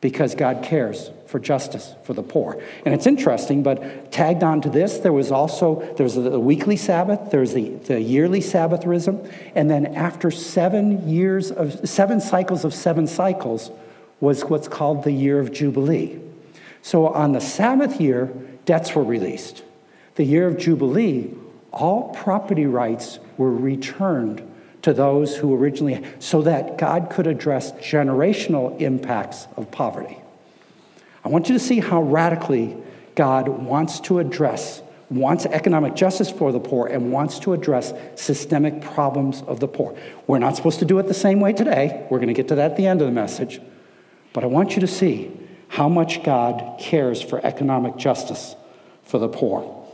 because 0.01 0.35
God 0.35 0.63
cares 0.63 1.11
for 1.27 1.39
justice 1.39 1.95
for 2.03 2.15
the 2.15 2.23
poor. 2.23 2.61
And 2.85 2.95
it's 2.95 3.07
interesting, 3.07 3.63
but 3.63 4.11
tagged 4.11 4.43
on 4.43 4.63
to 4.63 4.71
this, 4.71 4.99
there 4.99 5.13
was 5.13 5.31
also 5.31 5.95
there's 5.97 6.15
the 6.15 6.41
weekly 6.41 6.77
Sabbath, 6.77 7.31
there's 7.31 7.53
the, 7.53 7.69
the 7.69 8.01
yearly 8.01 8.41
Sabbath 8.41 8.81
Sabbathrism, 8.81 9.31
and 9.55 9.71
then 9.71 9.87
after 9.95 10.31
seven 10.31 11.09
years 11.09 11.51
of 11.51 11.89
seven 11.89 12.21
cycles 12.21 12.65
of 12.65 12.75
seven 12.75 13.07
cycles 13.07 13.71
was 14.21 14.45
what's 14.45 14.69
called 14.69 15.05
the 15.05 15.13
year 15.13 15.41
of 15.41 15.53
Jubilee. 15.53 16.19
So 16.83 17.09
on 17.09 17.33
the 17.33 17.41
Sabbath 17.41 18.01
year, 18.01 18.27
debts 18.65 18.95
were 18.95 19.05
released. 19.05 19.63
The 20.17 20.25
year 20.25 20.47
of 20.47 20.59
Jubilee, 20.59 21.35
all 21.73 22.15
property 22.15 22.67
rights 22.67 23.19
were 23.37 23.53
returned 23.53 24.47
to 24.83 24.93
those 24.93 25.37
who 25.37 25.55
originally, 25.55 26.03
so 26.19 26.43
that 26.43 26.79
God 26.79 27.11
could 27.11 27.27
address 27.27 27.73
generational 27.73 28.81
impacts 28.81 29.47
of 29.57 29.71
poverty. 29.71 30.19
I 31.25 31.29
want 31.29 31.49
you 31.49 31.55
to 31.55 31.61
see 31.61 31.81
how 31.81 32.03
radically 32.03 32.77
God 33.15 33.49
wants 33.49 34.01
to 34.01 34.19
address, 34.21 34.83
wants 35.11 35.45
economic 35.45 35.95
justice 35.95 36.31
for 36.31 36.51
the 36.53 36.61
poor, 36.61 36.87
and 36.87 37.13
wants 37.13 37.39
to 37.41 37.53
address 37.53 37.93
systemic 38.15 38.81
problems 38.81 39.43
of 39.43 39.61
the 39.61 39.69
poor. 39.69 39.97
We're 40.27 40.39
not 40.39 40.57
supposed 40.57 40.79
to 40.79 40.87
do 40.87 40.99
it 40.99 41.07
the 41.07 41.15
same 41.15 41.41
way 41.41 41.53
today. 41.53 42.07
We're 42.11 42.19
going 42.19 42.29
to 42.29 42.35
get 42.35 42.49
to 42.49 42.55
that 42.55 42.73
at 42.73 42.77
the 42.77 42.87
end 42.87 43.03
of 43.03 43.07
the 43.07 43.13
message. 43.13 43.61
But 44.33 44.45
I 44.45 44.47
want 44.47 44.77
you 44.77 44.81
to 44.81 44.87
see 44.87 45.31
how 45.69 45.89
much 45.89 46.23
God 46.23 46.81
cares 46.81 47.21
for 47.21 47.45
economic 47.45 47.97
justice 47.97 48.57
for 49.05 49.19
the 49.19 49.29
poor. 49.29 49.87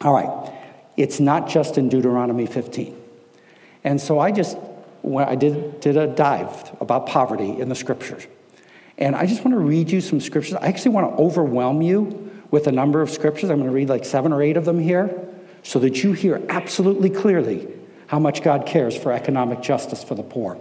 All 0.00 0.14
right, 0.14 0.52
it's 0.96 1.20
not 1.20 1.48
just 1.48 1.76
in 1.76 1.88
Deuteronomy 1.88 2.46
15. 2.46 3.02
And 3.86 4.00
so 4.00 4.18
I 4.18 4.32
just 4.32 4.58
I 5.16 5.36
did, 5.36 5.78
did 5.78 5.96
a 5.96 6.08
dive 6.08 6.76
about 6.80 7.06
poverty 7.06 7.60
in 7.60 7.68
the 7.68 7.76
scriptures. 7.76 8.26
And 8.98 9.14
I 9.14 9.26
just 9.26 9.44
want 9.44 9.54
to 9.56 9.60
read 9.60 9.90
you 9.90 10.00
some 10.00 10.20
scriptures. 10.20 10.54
I 10.54 10.66
actually 10.66 10.90
want 10.90 11.16
to 11.16 11.22
overwhelm 11.22 11.80
you 11.80 12.32
with 12.50 12.66
a 12.66 12.72
number 12.72 13.00
of 13.00 13.10
scriptures. 13.10 13.48
I'm 13.48 13.58
going 13.58 13.68
to 13.68 13.74
read 13.74 13.88
like 13.88 14.04
seven 14.04 14.32
or 14.32 14.42
eight 14.42 14.56
of 14.56 14.64
them 14.64 14.80
here 14.80 15.16
so 15.62 15.78
that 15.78 16.02
you 16.02 16.12
hear 16.12 16.44
absolutely 16.48 17.10
clearly 17.10 17.68
how 18.08 18.18
much 18.18 18.42
God 18.42 18.66
cares 18.66 18.96
for 18.96 19.12
economic 19.12 19.60
justice 19.60 20.02
for 20.02 20.16
the 20.16 20.24
poor. 20.24 20.60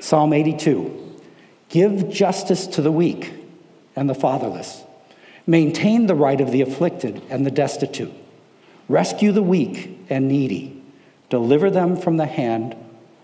Psalm 0.00 0.34
82 0.34 1.02
Give 1.70 2.10
justice 2.10 2.66
to 2.68 2.82
the 2.82 2.92
weak 2.92 3.32
and 3.96 4.10
the 4.10 4.14
fatherless, 4.14 4.82
maintain 5.46 6.06
the 6.06 6.14
right 6.14 6.40
of 6.40 6.52
the 6.52 6.60
afflicted 6.60 7.22
and 7.30 7.46
the 7.46 7.50
destitute, 7.50 8.12
rescue 8.88 9.32
the 9.32 9.42
weak 9.42 9.98
and 10.10 10.28
needy, 10.28 10.75
deliver 11.30 11.70
them 11.70 11.96
from 11.96 12.16
the 12.16 12.26
hand 12.26 12.76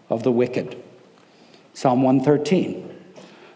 of 0.09 0.23
the 0.23 0.33
wicked. 0.33 0.81
Psalm 1.75 2.03
113 2.03 2.91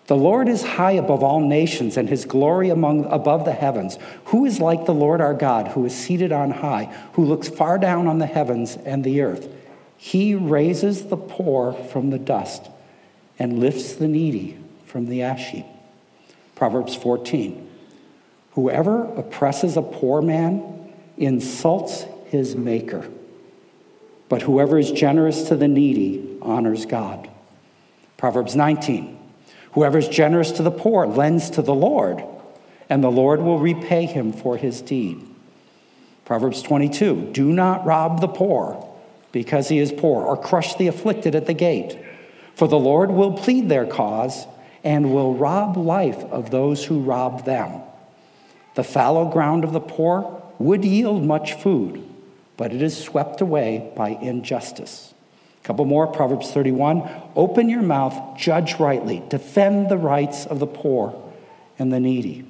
The 0.06 0.16
Lord 0.16 0.48
is 0.48 0.62
high 0.62 0.92
above 0.92 1.22
all 1.22 1.40
nations, 1.40 1.96
and 1.96 2.08
his 2.08 2.24
glory 2.24 2.70
among, 2.70 3.04
above 3.06 3.44
the 3.44 3.52
heavens. 3.52 3.98
Who 4.26 4.44
is 4.44 4.60
like 4.60 4.86
the 4.86 4.94
Lord 4.94 5.20
our 5.20 5.34
God, 5.34 5.68
who 5.68 5.84
is 5.84 5.94
seated 5.94 6.32
on 6.32 6.50
high, 6.50 6.84
who 7.14 7.24
looks 7.24 7.48
far 7.48 7.78
down 7.78 8.06
on 8.06 8.18
the 8.18 8.26
heavens 8.26 8.76
and 8.84 9.04
the 9.04 9.20
earth? 9.20 9.48
He 9.96 10.34
raises 10.34 11.06
the 11.06 11.16
poor 11.16 11.72
from 11.72 12.10
the 12.10 12.18
dust 12.18 12.68
and 13.38 13.58
lifts 13.58 13.94
the 13.94 14.08
needy 14.08 14.58
from 14.86 15.06
the 15.06 15.22
ash 15.22 15.50
heap. 15.50 15.66
Proverbs 16.54 16.94
14 16.94 17.64
Whoever 18.52 19.04
oppresses 19.16 19.76
a 19.76 19.82
poor 19.82 20.22
man 20.22 20.92
insults 21.18 22.06
his 22.26 22.56
maker, 22.56 23.08
but 24.28 24.42
whoever 24.42 24.78
is 24.78 24.90
generous 24.90 25.44
to 25.48 25.56
the 25.56 25.68
needy 25.68 26.38
honors 26.42 26.86
God. 26.86 27.28
Proverbs 28.16 28.56
19 28.56 29.16
Whoever 29.72 29.98
is 29.98 30.08
generous 30.08 30.52
to 30.52 30.62
the 30.62 30.70
poor 30.70 31.06
lends 31.06 31.50
to 31.50 31.62
the 31.62 31.74
Lord, 31.74 32.24
and 32.88 33.04
the 33.04 33.10
Lord 33.10 33.42
will 33.42 33.58
repay 33.58 34.06
him 34.06 34.32
for 34.32 34.56
his 34.56 34.80
deed. 34.80 35.22
Proverbs 36.24 36.62
22 36.62 37.30
Do 37.32 37.52
not 37.52 37.84
rob 37.84 38.20
the 38.20 38.28
poor 38.28 38.82
because 39.32 39.68
he 39.68 39.78
is 39.78 39.92
poor, 39.92 40.22
or 40.22 40.36
crush 40.36 40.76
the 40.76 40.86
afflicted 40.86 41.34
at 41.34 41.44
the 41.44 41.52
gate. 41.52 41.98
For 42.54 42.66
the 42.66 42.78
Lord 42.78 43.10
will 43.10 43.34
plead 43.34 43.68
their 43.68 43.84
cause 43.84 44.46
and 44.82 45.12
will 45.12 45.34
rob 45.34 45.76
life 45.76 46.24
of 46.24 46.50
those 46.50 46.86
who 46.86 47.00
rob 47.00 47.44
them. 47.44 47.82
The 48.76 48.84
fallow 48.84 49.30
ground 49.30 49.62
of 49.62 49.72
the 49.72 49.80
poor 49.80 50.42
would 50.58 50.84
yield 50.86 51.22
much 51.22 51.52
food, 51.52 52.02
but 52.56 52.72
it 52.72 52.82
is 52.82 52.96
swept 52.96 53.40
away 53.40 53.92
by 53.96 54.10
injustice. 54.10 55.14
A 55.62 55.66
couple 55.66 55.84
more 55.84 56.06
Proverbs 56.06 56.50
31 56.50 57.08
Open 57.34 57.68
your 57.68 57.82
mouth, 57.82 58.38
judge 58.38 58.78
rightly, 58.78 59.22
defend 59.28 59.88
the 59.88 59.98
rights 59.98 60.46
of 60.46 60.58
the 60.58 60.66
poor 60.66 61.22
and 61.78 61.92
the 61.92 62.00
needy. 62.00 62.46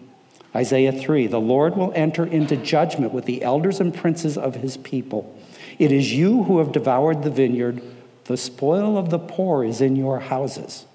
Isaiah 0.55 0.93
3 0.93 1.27
The 1.27 1.41
Lord 1.41 1.77
will 1.77 1.93
enter 1.95 2.25
into 2.25 2.57
judgment 2.57 3.13
with 3.13 3.25
the 3.25 3.43
elders 3.43 3.81
and 3.81 3.95
princes 3.95 4.39
of 4.39 4.57
his 4.57 4.77
people. 4.77 5.35
It 5.79 5.93
is 5.93 6.13
you 6.13 6.45
who 6.45 6.59
have 6.59 6.73
devoured 6.73 7.23
the 7.23 7.31
vineyard. 7.31 7.83
The 8.25 8.37
spoil 8.37 8.97
of 8.97 9.11
the 9.11 9.19
poor 9.19 9.65
is 9.65 9.81
in 9.81 9.97
your 9.97 10.21
houses. 10.21 10.87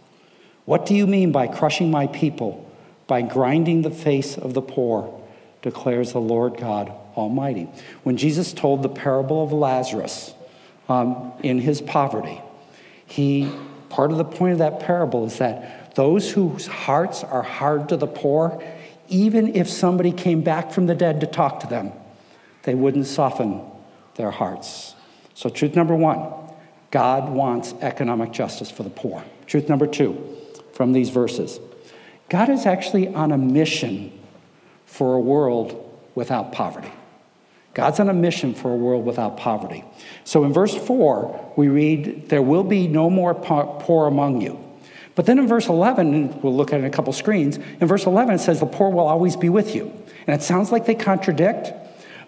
What 0.65 0.85
do 0.85 0.95
you 0.95 1.07
mean 1.07 1.31
by 1.31 1.47
crushing 1.47 1.91
my 1.91 2.07
people, 2.07 2.69
by 3.07 3.21
grinding 3.21 3.81
the 3.81 3.91
face 3.91 4.37
of 4.37 4.53
the 4.53 4.61
poor? 4.61 5.17
declares 5.61 6.11
the 6.11 6.19
Lord 6.19 6.57
God 6.57 6.91
Almighty. 7.15 7.69
When 8.03 8.17
Jesus 8.17 8.53
told 8.53 8.83
the 8.83 8.89
parable 8.89 9.43
of 9.43 9.51
Lazarus 9.51 10.33
um, 10.89 11.33
in 11.43 11.59
his 11.59 11.81
poverty, 11.81 12.41
he 13.05 13.51
part 13.89 14.11
of 14.11 14.17
the 14.17 14.25
point 14.25 14.53
of 14.53 14.59
that 14.59 14.79
parable 14.79 15.25
is 15.25 15.37
that 15.39 15.95
those 15.95 16.31
whose 16.31 16.67
hearts 16.67 17.23
are 17.23 17.43
hard 17.43 17.89
to 17.89 17.97
the 17.97 18.07
poor, 18.07 18.63
even 19.09 19.55
if 19.55 19.69
somebody 19.69 20.11
came 20.11 20.41
back 20.41 20.71
from 20.71 20.87
the 20.87 20.95
dead 20.95 21.19
to 21.19 21.27
talk 21.27 21.59
to 21.59 21.67
them, 21.67 21.91
they 22.63 22.73
wouldn't 22.73 23.07
soften 23.07 23.61
their 24.15 24.31
hearts. 24.31 24.95
So, 25.33 25.49
truth 25.49 25.75
number 25.75 25.95
one 25.95 26.31
God 26.91 27.29
wants 27.29 27.73
economic 27.81 28.31
justice 28.31 28.71
for 28.71 28.83
the 28.83 28.89
poor. 28.89 29.23
Truth 29.47 29.69
number 29.69 29.87
two 29.87 30.37
from 30.73 30.93
these 30.93 31.09
verses 31.09 31.59
God 32.29 32.49
is 32.49 32.65
actually 32.65 33.09
on 33.09 33.31
a 33.31 33.37
mission 33.37 34.17
for 34.85 35.15
a 35.15 35.19
world 35.19 35.99
without 36.15 36.51
poverty. 36.51 36.91
God's 37.73 37.99
on 37.99 38.09
a 38.09 38.13
mission 38.13 38.53
for 38.53 38.71
a 38.71 38.75
world 38.75 39.05
without 39.05 39.37
poverty. 39.37 39.85
So 40.23 40.43
in 40.43 40.51
verse 40.51 40.75
4, 40.75 41.53
we 41.55 41.69
read, 41.69 42.29
There 42.29 42.41
will 42.41 42.63
be 42.63 42.87
no 42.87 43.09
more 43.09 43.33
poor 43.33 44.07
among 44.07 44.41
you. 44.41 44.59
But 45.15 45.25
then 45.25 45.39
in 45.39 45.47
verse 45.47 45.67
11, 45.67 46.13
and 46.13 46.43
we'll 46.43 46.55
look 46.55 46.73
at 46.73 46.79
it 46.79 46.83
in 46.83 46.85
a 46.85 46.89
couple 46.89 47.13
screens, 47.13 47.57
in 47.57 47.87
verse 47.87 48.05
11 48.05 48.35
it 48.35 48.39
says, 48.39 48.59
The 48.59 48.65
poor 48.65 48.89
will 48.89 49.07
always 49.07 49.35
be 49.35 49.49
with 49.49 49.75
you. 49.75 49.91
And 50.27 50.39
it 50.39 50.43
sounds 50.43 50.71
like 50.71 50.85
they 50.85 50.95
contradict, 50.95 51.73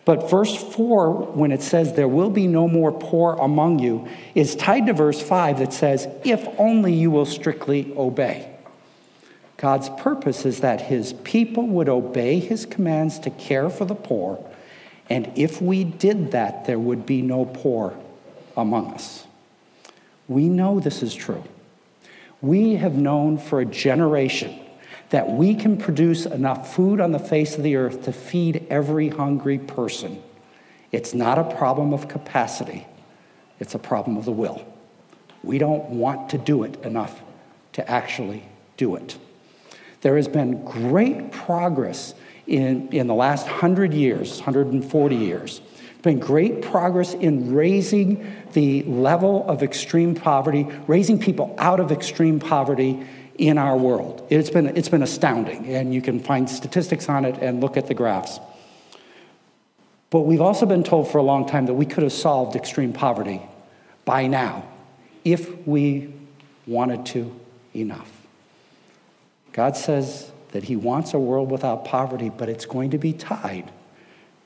but 0.05 0.29
verse 0.29 0.55
4, 0.55 1.33
when 1.33 1.51
it 1.51 1.61
says, 1.61 1.93
There 1.93 2.07
will 2.07 2.29
be 2.29 2.47
no 2.47 2.67
more 2.67 2.91
poor 2.91 3.33
among 3.35 3.79
you, 3.79 4.07
is 4.35 4.55
tied 4.55 4.87
to 4.87 4.93
verse 4.93 5.21
5 5.21 5.59
that 5.59 5.73
says, 5.73 6.07
If 6.23 6.47
only 6.57 6.93
you 6.93 7.11
will 7.11 7.25
strictly 7.25 7.93
obey. 7.95 8.49
God's 9.57 9.89
purpose 9.89 10.45
is 10.45 10.59
that 10.59 10.81
his 10.81 11.13
people 11.23 11.67
would 11.67 11.87
obey 11.87 12.39
his 12.39 12.65
commands 12.65 13.17
to 13.19 13.29
care 13.29 13.69
for 13.69 13.85
the 13.85 13.95
poor, 13.95 14.43
and 15.09 15.31
if 15.35 15.61
we 15.61 15.83
did 15.83 16.31
that, 16.31 16.65
there 16.65 16.79
would 16.79 17.05
be 17.05 17.21
no 17.21 17.45
poor 17.45 17.97
among 18.55 18.93
us. 18.93 19.25
We 20.27 20.47
know 20.47 20.79
this 20.79 21.03
is 21.03 21.13
true. 21.13 21.43
We 22.41 22.75
have 22.75 22.95
known 22.95 23.37
for 23.37 23.59
a 23.59 23.65
generation 23.65 24.59
that 25.09 25.29
we 25.29 25.53
can 25.55 25.77
produce 25.77 26.25
enough 26.25 26.73
food 26.73 26.99
on 26.99 27.11
the 27.11 27.19
face 27.19 27.55
of 27.55 27.63
the 27.63 27.75
earth 27.75 28.03
to 28.05 28.11
feed 28.11 28.65
every 28.69 29.09
hungry 29.09 29.59
person. 29.59 30.21
It's 30.91 31.13
not 31.13 31.37
a 31.37 31.55
problem 31.55 31.93
of 31.93 32.07
capacity, 32.07 32.87
it's 33.59 33.75
a 33.75 33.79
problem 33.79 34.17
of 34.17 34.25
the 34.25 34.31
will. 34.31 34.65
We 35.43 35.57
don't 35.57 35.89
want 35.89 36.29
to 36.29 36.37
do 36.37 36.63
it 36.63 36.83
enough 36.83 37.21
to 37.73 37.89
actually 37.89 38.43
do 38.77 38.95
it. 38.95 39.17
There 40.01 40.15
has 40.15 40.27
been 40.27 40.63
great 40.63 41.31
progress 41.31 42.13
in, 42.47 42.89
in 42.89 43.07
the 43.07 43.13
last 43.13 43.45
100 43.45 43.93
years, 43.93 44.37
140 44.37 45.15
years. 45.15 45.59
There's 45.59 46.01
been 46.01 46.19
great 46.19 46.61
progress 46.61 47.13
in 47.13 47.53
raising 47.53 48.33
the 48.53 48.83
level 48.83 49.47
of 49.49 49.63
extreme 49.63 50.15
poverty, 50.15 50.67
raising 50.87 51.19
people 51.19 51.55
out 51.57 51.79
of 51.79 51.91
extreme 51.91 52.39
poverty 52.39 53.05
in 53.37 53.57
our 53.57 53.77
world. 53.77 54.25
It's 54.29 54.49
been, 54.49 54.75
it's 54.77 54.89
been 54.89 55.03
astounding, 55.03 55.67
and 55.67 55.93
you 55.93 56.01
can 56.01 56.19
find 56.19 56.49
statistics 56.49 57.09
on 57.09 57.25
it 57.25 57.37
and 57.41 57.61
look 57.61 57.77
at 57.77 57.87
the 57.87 57.93
graphs. 57.93 58.39
But 60.09 60.21
we've 60.21 60.41
also 60.41 60.65
been 60.65 60.83
told 60.83 61.11
for 61.11 61.17
a 61.17 61.23
long 61.23 61.47
time 61.47 61.65
that 61.65 61.73
we 61.73 61.85
could 61.85 62.03
have 62.03 62.13
solved 62.13 62.55
extreme 62.55 62.93
poverty 62.93 63.41
by 64.05 64.27
now 64.27 64.63
if 65.23 65.65
we 65.65 66.13
wanted 66.67 67.05
to 67.07 67.39
enough. 67.73 68.11
God 69.53 69.75
says 69.77 70.31
that 70.53 70.63
He 70.63 70.75
wants 70.75 71.13
a 71.13 71.19
world 71.19 71.51
without 71.51 71.83
poverty, 71.83 72.29
but 72.29 72.47
it's 72.47 72.65
going 72.65 72.91
to 72.91 72.97
be 72.97 73.11
tied 73.11 73.71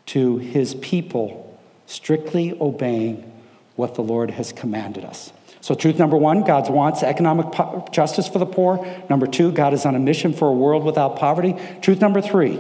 to 0.07 0.37
His 0.37 0.73
people 0.75 1.59
strictly 1.85 2.57
obeying 2.59 3.31
what 3.75 3.95
the 3.95 4.01
Lord 4.01 4.31
has 4.31 4.51
commanded 4.51 5.05
us. 5.05 5.31
So, 5.61 5.75
truth 5.75 5.99
number 5.99 6.15
one 6.15 6.43
God 6.43 6.69
wants 6.69 7.03
economic 7.03 7.51
po- 7.51 7.85
justice 7.91 8.27
for 8.27 8.39
the 8.39 8.45
poor. 8.45 8.85
Number 9.09 9.27
two, 9.27 9.51
God 9.51 9.73
is 9.73 9.85
on 9.85 9.95
a 9.95 9.99
mission 9.99 10.33
for 10.33 10.47
a 10.47 10.53
world 10.53 10.83
without 10.83 11.17
poverty. 11.17 11.55
Truth 11.81 11.99
number 11.99 12.21
three, 12.21 12.59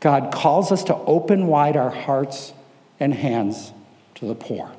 God 0.00 0.32
calls 0.32 0.72
us 0.72 0.82
to 0.84 0.96
open 0.96 1.48
wide 1.48 1.76
our 1.76 1.90
hearts 1.90 2.54
and 2.98 3.12
hands 3.12 3.72
to 4.16 4.26
the 4.26 4.34
poor. 4.34 4.72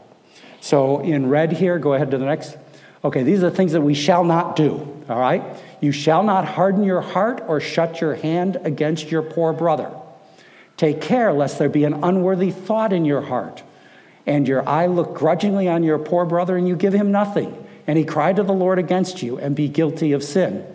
So, 0.60 1.02
in 1.02 1.30
red 1.30 1.52
here, 1.52 1.78
go 1.78 1.94
ahead 1.94 2.10
to 2.12 2.18
the 2.18 2.26
next. 2.26 2.58
Okay, 3.04 3.24
these 3.24 3.40
are 3.40 3.50
the 3.50 3.56
things 3.56 3.72
that 3.72 3.82
we 3.82 3.94
shall 3.94 4.24
not 4.24 4.56
do, 4.56 5.04
all 5.10 5.20
right? 5.20 5.44
You 5.80 5.92
shall 5.92 6.22
not 6.22 6.46
harden 6.46 6.84
your 6.84 7.02
heart 7.02 7.44
or 7.48 7.60
shut 7.60 8.00
your 8.00 8.16
hand 8.16 8.58
against 8.64 9.10
your 9.10 9.24
poor 9.24 9.54
brother. 9.54 9.92
Take 10.78 11.02
care 11.02 11.34
lest 11.34 11.58
there 11.58 11.70
be 11.70 11.84
an 11.84 12.04
unworthy 12.04 12.52
thought 12.52 12.94
in 12.94 13.06
your 13.06 13.22
heart 13.22 13.64
and 14.26 14.48
your 14.48 14.68
eye 14.68 14.86
look 14.86 15.16
grudgingly 15.16 15.68
on 15.68 15.84
your 15.84 15.98
poor 15.98 16.26
brother, 16.26 16.56
and 16.58 16.68
you 16.68 16.76
give 16.76 16.94
him 16.94 17.12
nothing, 17.12 17.68
and 17.88 17.98
he 17.98 18.06
cried 18.06 18.36
to 18.36 18.44
the 18.44 18.54
Lord 18.54 18.80
against 18.80 19.24
you 19.24 19.38
and 19.40 19.56
be 19.56 19.68
guilty 19.68 20.12
of 20.12 20.24
sin. 20.24 20.66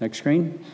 Next 0.00 0.18
screen. 0.18 0.64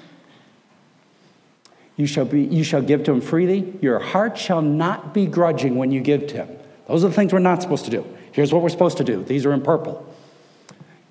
You 1.96 2.06
shall, 2.06 2.26
be, 2.26 2.42
you 2.42 2.62
shall 2.62 2.82
give 2.82 3.04
to 3.04 3.12
him 3.12 3.20
freely. 3.20 3.74
Your 3.80 3.98
heart 3.98 4.36
shall 4.38 4.60
not 4.62 5.14
be 5.14 5.26
grudging 5.26 5.76
when 5.76 5.90
you 5.90 6.00
give 6.00 6.26
to 6.28 6.44
him. 6.44 6.56
Those 6.86 7.04
are 7.04 7.08
the 7.08 7.14
things 7.14 7.32
we're 7.32 7.38
not 7.38 7.62
supposed 7.62 7.86
to 7.86 7.90
do. 7.90 8.06
Here's 8.32 8.52
what 8.52 8.62
we're 8.62 8.68
supposed 8.68 8.98
to 8.98 9.04
do. 9.04 9.24
These 9.24 9.46
are 9.46 9.52
in 9.52 9.62
purple. 9.62 10.06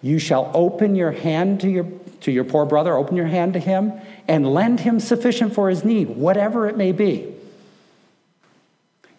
You 0.06 0.20
shall 0.20 0.52
open 0.54 0.94
your 0.94 1.10
hand 1.10 1.62
to 1.62 1.68
your, 1.68 1.88
to 2.22 2.32
your 2.32 2.44
poor 2.44 2.68
brother, 2.68 2.94
open 2.94 3.16
your 3.16 3.26
hand 3.26 3.54
to 3.54 3.60
him, 3.60 3.92
and 4.28 4.54
lend 4.54 4.82
him 4.82 5.00
sufficient 5.00 5.56
for 5.56 5.68
his 5.68 5.84
need, 5.84 6.10
whatever 6.10 6.68
it 6.68 6.78
may 6.78 6.92
be. 6.92 7.34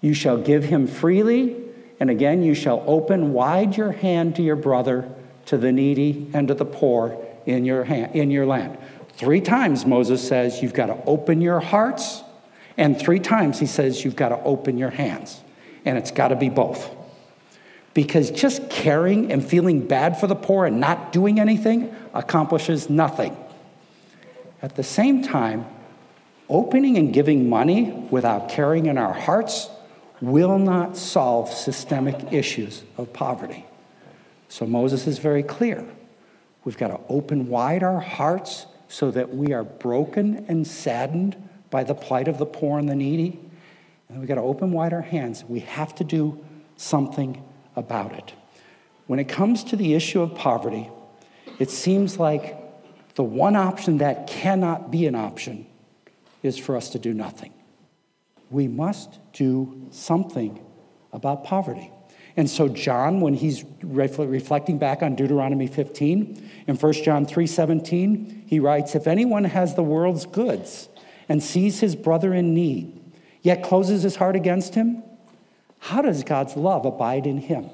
You 0.01 0.15
shall 0.15 0.37
give 0.37 0.63
him 0.63 0.87
freely, 0.87 1.57
and 1.99 2.09
again, 2.09 2.45
you 2.45 2.55
shall 2.55 2.85
open 2.87 3.33
wide 3.33 3.77
your 3.77 3.91
hand 3.91 4.37
to 4.37 4.43
your 4.43 4.55
brother, 4.55 5.11
to 5.47 5.59
the 5.59 5.73
needy, 5.73 6.31
and 6.33 6.47
to 6.47 6.55
the 6.55 6.65
poor 6.65 7.19
in 7.47 7.65
your, 7.65 7.83
hand, 7.83 8.15
in 8.15 8.31
your 8.31 8.47
land. 8.47 8.79
Three 9.15 9.41
times 9.41 9.85
Moses 9.85 10.25
says 10.25 10.63
you've 10.63 10.73
got 10.73 10.87
to 10.87 11.05
open 11.05 11.41
your 11.41 11.59
hearts, 11.59 12.23
and 12.77 12.97
three 12.97 13.19
times 13.19 13.59
he 13.59 13.67
says 13.67 14.05
you've 14.05 14.15
got 14.15 14.29
to 14.29 14.41
open 14.45 14.79
your 14.79 14.91
hands. 14.91 15.41
And 15.85 15.99
it's 15.99 16.13
got 16.13 16.29
to 16.29 16.37
be 16.37 16.49
both. 16.49 16.96
Because 17.97 18.31
just 18.31 18.69
caring 18.69 19.33
and 19.33 19.43
feeling 19.43 19.81
bad 19.81 20.21
for 20.21 20.27
the 20.27 20.35
poor 20.35 20.67
and 20.67 20.79
not 20.79 21.15
doing 21.15 21.41
anything 21.41 21.97
accomplishes 22.13 22.91
nothing. 22.91 23.35
At 24.61 24.77
the 24.77 24.83
same 24.83 25.23
time, 25.23 25.65
opening 26.51 26.99
and 26.99 27.11
giving 27.11 27.49
money 27.49 27.91
without 28.11 28.51
caring 28.51 28.85
in 28.85 28.99
our 28.99 29.15
hearts 29.15 29.71
will 30.21 30.59
not 30.59 30.99
solve 30.99 31.51
systemic 31.51 32.35
issues 32.35 32.83
of 32.99 33.15
poverty. 33.15 33.65
So 34.51 34.67
Moses 34.67 35.07
is 35.07 35.17
very 35.17 35.43
clear. 35.43 35.83
We've 36.65 36.77
got 36.77 36.89
to 36.89 37.01
open 37.09 37.49
wide 37.49 37.83
our 37.83 38.01
hearts 38.01 38.67
so 38.89 39.11
that 39.13 39.35
we 39.35 39.55
are 39.55 39.65
broken 39.65 40.45
and 40.49 40.67
saddened 40.67 41.35
by 41.71 41.83
the 41.83 41.95
plight 41.95 42.29
of 42.29 42.37
the 42.37 42.45
poor 42.45 42.79
and 42.79 42.91
the 42.91 42.95
needy. 42.95 43.41
And 44.11 44.19
we've 44.19 44.29
got 44.29 44.35
to 44.35 44.43
open 44.43 44.73
wide 44.73 44.93
our 44.93 45.01
hands. 45.01 45.45
We 45.45 45.61
have 45.61 45.95
to 45.95 46.05
do 46.05 46.45
something 46.77 47.43
about 47.77 48.13
it. 48.13 48.33
When 49.07 49.19
it 49.19 49.29
comes 49.29 49.63
to 49.65 49.77
the 49.77 49.95
issue 49.95 50.21
of 50.21 50.35
poverty, 50.35 50.91
it 51.59 51.71
seems 51.71 52.19
like 52.19 52.57
the 53.15 53.23
one 53.23 53.57
option 53.57 53.99
that 53.99 54.27
cannot 54.27 54.91
be 54.91 55.07
an 55.07 55.15
option 55.15 55.67
is 56.43 56.59
for 56.59 56.77
us 56.77 56.91
to 56.91 56.99
do 56.99 57.15
nothing. 57.15 57.53
We 58.51 58.69
must 58.69 59.19
do 59.33 59.89
something 59.91 60.61
about 61.13 61.45
poverty. 61.45 61.91
And 62.37 62.51
so 62.51 62.69
John, 62.69 63.21
when 63.21 63.35
he's 63.35 63.65
reflecting 63.83 64.79
back 64.79 65.03
on 65.03 65.15
Deuteronomy 65.15 65.67
15, 65.67 66.51
in 66.67 66.77
1 66.77 66.93
John 67.05 67.25
3:17, 67.25 68.43
he 68.47 68.61
writes, 68.61 68.95
"If 68.95 69.07
anyone 69.07 69.45
has 69.45 69.75
the 69.75 69.83
world's 69.83 70.27
goods 70.27 70.89
and 71.29 71.43
sees 71.43 71.81
his 71.81 71.97
brother 71.97 72.35
in 72.35 72.53
need, 72.53 73.01
yet 73.41 73.63
closes 73.63 74.03
his 74.03 74.17
heart 74.17 74.37
against 74.37 74.75
him, 74.75 75.03
how 75.79 76.03
does 76.03 76.25
God's 76.25 76.57
love 76.57 76.85
abide 76.85 77.27
in 77.27 77.39
him? 77.39 77.71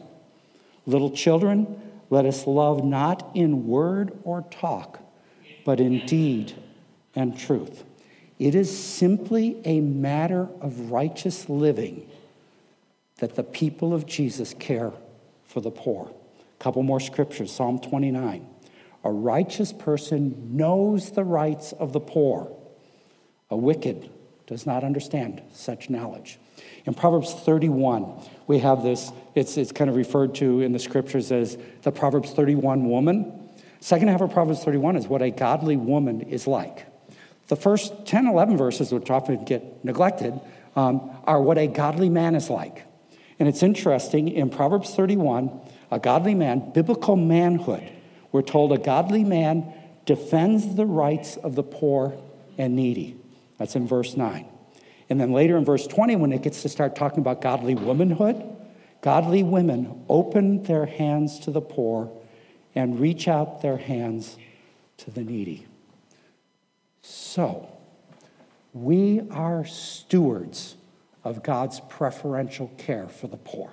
Little 0.86 1.10
children, 1.10 1.80
let 2.10 2.26
us 2.26 2.46
love 2.46 2.84
not 2.84 3.30
in 3.34 3.66
word 3.66 4.18
or 4.24 4.42
talk, 4.50 5.00
but 5.64 5.80
in 5.80 6.04
deed 6.06 6.52
and 7.14 7.36
truth." 7.36 7.84
It 8.38 8.54
is 8.54 8.76
simply 8.76 9.60
a 9.64 9.80
matter 9.80 10.48
of 10.60 10.90
righteous 10.90 11.48
living 11.48 12.06
that 13.18 13.36
the 13.36 13.44
people 13.44 13.94
of 13.94 14.04
Jesus 14.04 14.52
care 14.52 14.92
for 15.44 15.60
the 15.60 15.70
poor. 15.70 16.08
A 16.08 16.62
couple 16.62 16.82
more 16.82 16.98
scriptures 16.98 17.52
Psalm 17.52 17.78
29. 17.78 18.46
A 19.04 19.12
righteous 19.12 19.72
person 19.72 20.56
knows 20.56 21.10
the 21.10 21.24
rights 21.24 21.72
of 21.72 21.92
the 21.92 22.00
poor. 22.00 22.50
A 23.50 23.56
wicked 23.56 24.10
does 24.46 24.66
not 24.66 24.82
understand 24.82 25.42
such 25.52 25.88
knowledge. 25.88 26.38
In 26.84 26.94
Proverbs 26.94 27.32
31, 27.32 28.12
we 28.46 28.58
have 28.58 28.82
this, 28.82 29.12
it's, 29.34 29.56
it's 29.56 29.72
kind 29.72 29.88
of 29.88 29.96
referred 29.96 30.34
to 30.36 30.60
in 30.60 30.72
the 30.72 30.78
scriptures 30.78 31.30
as 31.30 31.56
the 31.82 31.92
Proverbs 31.92 32.32
31 32.32 32.88
woman. 32.88 33.50
Second 33.80 34.08
half 34.08 34.20
of 34.20 34.32
Proverbs 34.32 34.64
31 34.64 34.96
is 34.96 35.06
what 35.06 35.22
a 35.22 35.30
godly 35.30 35.76
woman 35.76 36.22
is 36.22 36.46
like. 36.46 36.86
The 37.48 37.56
first 37.56 38.06
10, 38.06 38.26
11 38.26 38.56
verses, 38.56 38.92
which 38.92 39.10
often 39.10 39.44
get 39.44 39.84
neglected, 39.84 40.40
um, 40.74 41.10
are 41.24 41.40
what 41.40 41.58
a 41.58 41.66
godly 41.66 42.08
man 42.08 42.34
is 42.34 42.50
like. 42.50 42.84
And 43.38 43.48
it's 43.48 43.62
interesting, 43.62 44.28
in 44.28 44.50
Proverbs 44.50 44.94
31, 44.94 45.60
a 45.90 45.98
godly 45.98 46.34
man, 46.34 46.72
biblical 46.72 47.16
manhood, 47.16 47.88
we're 48.30 48.42
told 48.42 48.72
a 48.72 48.78
godly 48.78 49.24
man 49.24 49.72
defends 50.06 50.74
the 50.74 50.86
rights 50.86 51.36
of 51.36 51.54
the 51.54 51.62
poor 51.62 52.16
and 52.58 52.74
needy. 52.74 53.16
That's 53.58 53.76
in 53.76 53.86
verse 53.86 54.16
9. 54.16 54.51
And 55.12 55.20
then 55.20 55.30
later 55.30 55.58
in 55.58 55.64
verse 55.66 55.86
20, 55.86 56.16
when 56.16 56.32
it 56.32 56.40
gets 56.40 56.62
to 56.62 56.70
start 56.70 56.96
talking 56.96 57.18
about 57.18 57.42
godly 57.42 57.74
womanhood, 57.74 58.42
godly 59.02 59.42
women 59.42 60.06
open 60.08 60.62
their 60.62 60.86
hands 60.86 61.38
to 61.40 61.50
the 61.50 61.60
poor 61.60 62.10
and 62.74 62.98
reach 62.98 63.28
out 63.28 63.60
their 63.60 63.76
hands 63.76 64.38
to 64.96 65.10
the 65.10 65.20
needy. 65.20 65.66
So, 67.02 67.68
we 68.72 69.20
are 69.30 69.66
stewards 69.66 70.76
of 71.24 71.42
God's 71.42 71.80
preferential 71.90 72.72
care 72.78 73.06
for 73.06 73.26
the 73.26 73.36
poor. 73.36 73.70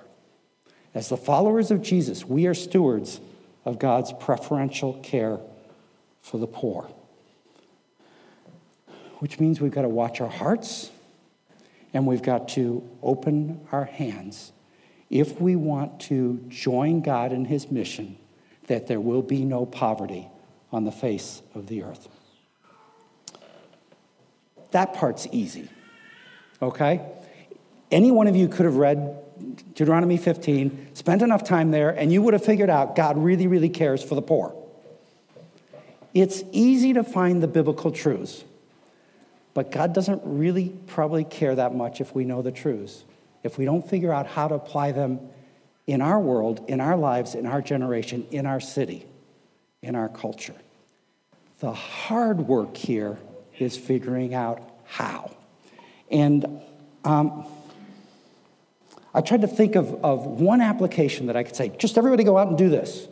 As 0.92 1.08
the 1.08 1.16
followers 1.16 1.70
of 1.70 1.80
Jesus, 1.80 2.22
we 2.22 2.48
are 2.48 2.54
stewards 2.54 3.18
of 3.64 3.78
God's 3.78 4.12
preferential 4.12 5.00
care 5.02 5.40
for 6.20 6.36
the 6.36 6.46
poor. 6.46 6.90
Which 9.20 9.40
means 9.40 9.58
we've 9.58 9.72
got 9.72 9.82
to 9.82 9.88
watch 9.88 10.20
our 10.20 10.28
hearts 10.28 10.90
and 11.92 12.06
we've 12.06 12.22
got 12.22 12.48
to 12.50 12.88
open 13.02 13.66
our 13.72 13.84
hands 13.84 14.52
if 15.08 15.40
we 15.40 15.56
want 15.56 16.00
to 16.00 16.40
join 16.48 17.00
God 17.00 17.32
in 17.32 17.44
his 17.44 17.70
mission 17.70 18.16
that 18.68 18.86
there 18.86 19.00
will 19.00 19.22
be 19.22 19.44
no 19.44 19.66
poverty 19.66 20.28
on 20.72 20.84
the 20.84 20.92
face 20.92 21.42
of 21.54 21.66
the 21.66 21.82
earth. 21.82 22.08
That 24.70 24.94
part's 24.94 25.26
easy, 25.32 25.68
okay? 26.62 27.04
Any 27.90 28.12
one 28.12 28.28
of 28.28 28.36
you 28.36 28.46
could 28.46 28.66
have 28.66 28.76
read 28.76 29.16
Deuteronomy 29.74 30.16
15, 30.16 30.94
spent 30.94 31.22
enough 31.22 31.42
time 31.42 31.72
there, 31.72 31.90
and 31.90 32.12
you 32.12 32.22
would 32.22 32.34
have 32.34 32.44
figured 32.44 32.70
out 32.70 32.94
God 32.94 33.18
really, 33.18 33.48
really 33.48 33.68
cares 33.68 34.02
for 34.02 34.14
the 34.14 34.22
poor. 34.22 34.54
It's 36.14 36.44
easy 36.52 36.92
to 36.92 37.02
find 37.02 37.42
the 37.42 37.48
biblical 37.48 37.90
truths, 37.90 38.44
but 39.54 39.70
God 39.70 39.92
doesn't 39.92 40.22
really 40.24 40.70
probably 40.86 41.24
care 41.24 41.54
that 41.54 41.74
much 41.74 42.00
if 42.00 42.14
we 42.14 42.24
know 42.24 42.42
the 42.42 42.52
truths. 42.52 43.04
If 43.42 43.58
we 43.58 43.64
don't 43.64 43.88
figure 43.88 44.12
out 44.12 44.26
how 44.26 44.48
to 44.48 44.54
apply 44.54 44.92
them 44.92 45.20
in 45.86 46.00
our 46.00 46.20
world, 46.20 46.64
in 46.68 46.80
our 46.80 46.96
lives, 46.96 47.34
in 47.34 47.46
our 47.46 47.60
generation, 47.60 48.26
in 48.30 48.46
our 48.46 48.60
city, 48.60 49.06
in 49.82 49.96
our 49.96 50.08
culture. 50.08 50.54
The 51.60 51.72
hard 51.72 52.40
work 52.40 52.76
here 52.76 53.18
is 53.58 53.76
figuring 53.76 54.34
out 54.34 54.62
how. 54.84 55.30
And 56.10 56.60
um, 57.04 57.44
I 59.12 59.20
tried 59.20 59.40
to 59.40 59.48
think 59.48 59.74
of, 59.74 60.04
of 60.04 60.26
one 60.26 60.60
application 60.60 61.26
that 61.26 61.36
I 61.36 61.42
could 61.42 61.56
say, 61.56 61.70
just 61.78 61.98
everybody 61.98 62.24
go 62.24 62.38
out 62.38 62.48
and 62.48 62.56
do 62.56 62.68
this. 62.68 63.08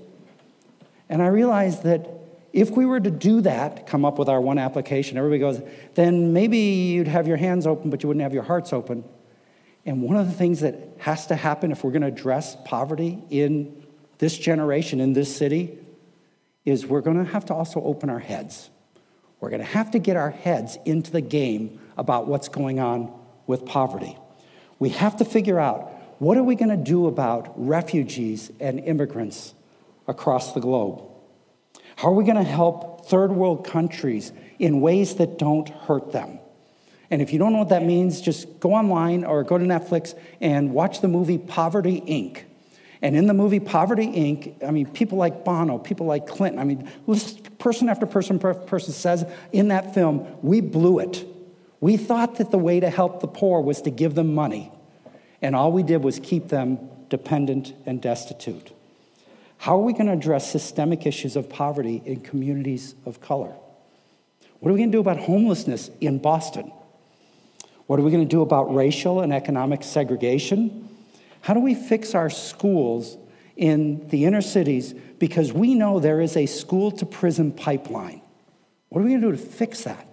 And 1.08 1.22
I 1.22 1.28
realized 1.28 1.82
that 1.82 2.08
if 2.52 2.70
we 2.70 2.86
were 2.86 3.00
to 3.00 3.10
do 3.10 3.40
that, 3.42 3.86
come 3.86 4.04
up 4.04 4.18
with 4.18 4.28
our 4.28 4.40
one 4.40 4.58
application, 4.58 5.18
everybody 5.18 5.38
goes, 5.38 5.60
then 5.94 6.32
maybe 6.32 6.58
you'd 6.58 7.08
have 7.08 7.28
your 7.28 7.36
hands 7.36 7.66
open, 7.66 7.90
but 7.90 8.02
you 8.02 8.08
wouldn't 8.08 8.22
have 8.22 8.34
your 8.34 8.42
hearts 8.42 8.72
open. 8.72 9.04
And 9.84 10.02
one 10.02 10.16
of 10.16 10.26
the 10.26 10.32
things 10.32 10.60
that 10.60 10.76
has 10.98 11.26
to 11.28 11.36
happen 11.36 11.72
if 11.72 11.84
we're 11.84 11.90
going 11.90 12.02
to 12.02 12.08
address 12.08 12.56
poverty 12.64 13.22
in 13.30 13.86
this 14.18 14.36
generation, 14.36 15.00
in 15.00 15.12
this 15.12 15.34
city, 15.34 15.78
is 16.64 16.86
we're 16.86 17.00
going 17.00 17.24
to 17.24 17.30
have 17.30 17.46
to 17.46 17.54
also 17.54 17.82
open 17.82 18.10
our 18.10 18.18
heads. 18.18 18.70
We're 19.40 19.50
going 19.50 19.60
to 19.60 19.66
have 19.66 19.90
to 19.92 19.98
get 19.98 20.16
our 20.16 20.30
heads 20.30 20.78
into 20.84 21.10
the 21.10 21.20
game 21.20 21.80
about 21.96 22.26
what's 22.26 22.48
going 22.48 22.80
on 22.80 23.12
with 23.46 23.64
poverty. 23.64 24.16
We 24.78 24.90
have 24.90 25.16
to 25.18 25.24
figure 25.24 25.58
out 25.58 25.92
what 26.18 26.36
are 26.36 26.42
we 26.42 26.56
going 26.56 26.76
to 26.76 26.76
do 26.76 27.06
about 27.06 27.52
refugees 27.56 28.50
and 28.58 28.80
immigrants 28.80 29.54
across 30.06 30.52
the 30.52 30.60
globe? 30.60 31.02
How 31.98 32.10
are 32.10 32.14
we 32.14 32.22
going 32.22 32.36
to 32.36 32.44
help 32.44 33.06
third 33.06 33.32
world 33.32 33.66
countries 33.66 34.30
in 34.60 34.80
ways 34.80 35.16
that 35.16 35.36
don't 35.36 35.68
hurt 35.68 36.12
them? 36.12 36.38
And 37.10 37.20
if 37.20 37.32
you 37.32 37.40
don't 37.40 37.52
know 37.52 37.58
what 37.58 37.70
that 37.70 37.82
means, 37.82 38.20
just 38.20 38.60
go 38.60 38.74
online 38.74 39.24
or 39.24 39.42
go 39.42 39.58
to 39.58 39.64
Netflix 39.64 40.16
and 40.40 40.72
watch 40.72 41.00
the 41.00 41.08
movie 41.08 41.38
Poverty 41.38 42.00
Inc. 42.02 42.44
And 43.02 43.16
in 43.16 43.26
the 43.26 43.34
movie 43.34 43.58
Poverty 43.58 44.06
Inc., 44.06 44.64
I 44.64 44.70
mean, 44.70 44.86
people 44.86 45.18
like 45.18 45.44
Bono, 45.44 45.78
people 45.78 46.06
like 46.06 46.28
Clinton, 46.28 46.60
I 46.60 46.64
mean, 46.64 46.88
person 47.58 47.88
after 47.88 48.06
person, 48.06 48.38
person 48.38 48.92
says 48.92 49.26
in 49.50 49.66
that 49.68 49.92
film, 49.92 50.24
we 50.40 50.60
blew 50.60 51.00
it. 51.00 51.26
We 51.80 51.96
thought 51.96 52.36
that 52.36 52.52
the 52.52 52.58
way 52.58 52.78
to 52.78 52.90
help 52.90 53.20
the 53.20 53.26
poor 53.26 53.60
was 53.60 53.82
to 53.82 53.90
give 53.90 54.14
them 54.14 54.36
money, 54.36 54.70
and 55.42 55.56
all 55.56 55.72
we 55.72 55.82
did 55.82 56.04
was 56.04 56.20
keep 56.20 56.46
them 56.46 56.78
dependent 57.08 57.72
and 57.86 58.00
destitute. 58.00 58.70
How 59.58 59.78
are 59.78 59.82
we 59.82 59.92
going 59.92 60.06
to 60.06 60.12
address 60.12 60.50
systemic 60.50 61.06
issues 61.06 61.36
of 61.36 61.48
poverty 61.48 62.02
in 62.04 62.20
communities 62.20 62.94
of 63.04 63.20
color? 63.20 63.54
What 64.60 64.70
are 64.70 64.72
we 64.72 64.78
going 64.78 64.90
to 64.90 64.96
do 64.96 65.00
about 65.00 65.18
homelessness 65.18 65.90
in 66.00 66.18
Boston? 66.18 66.72
What 67.86 68.00
are 68.00 68.02
we 68.02 68.10
going 68.10 68.24
to 68.26 68.30
do 68.30 68.42
about 68.42 68.74
racial 68.74 69.20
and 69.20 69.32
economic 69.32 69.82
segregation? 69.82 70.88
How 71.40 71.54
do 71.54 71.60
we 71.60 71.74
fix 71.74 72.14
our 72.14 72.30
schools 72.30 73.16
in 73.58 74.08
the 74.08 74.24
inner 74.24 74.40
cities 74.40 74.94
because 75.18 75.52
we 75.52 75.74
know 75.74 75.98
there 75.98 76.20
is 76.20 76.36
a 76.36 76.46
school 76.46 76.92
to 76.92 77.04
prison 77.04 77.52
pipeline. 77.52 78.22
What 78.88 79.00
are 79.00 79.04
we 79.04 79.10
going 79.10 79.20
to 79.20 79.30
do 79.32 79.36
to 79.36 79.42
fix 79.42 79.82
that? 79.82 80.06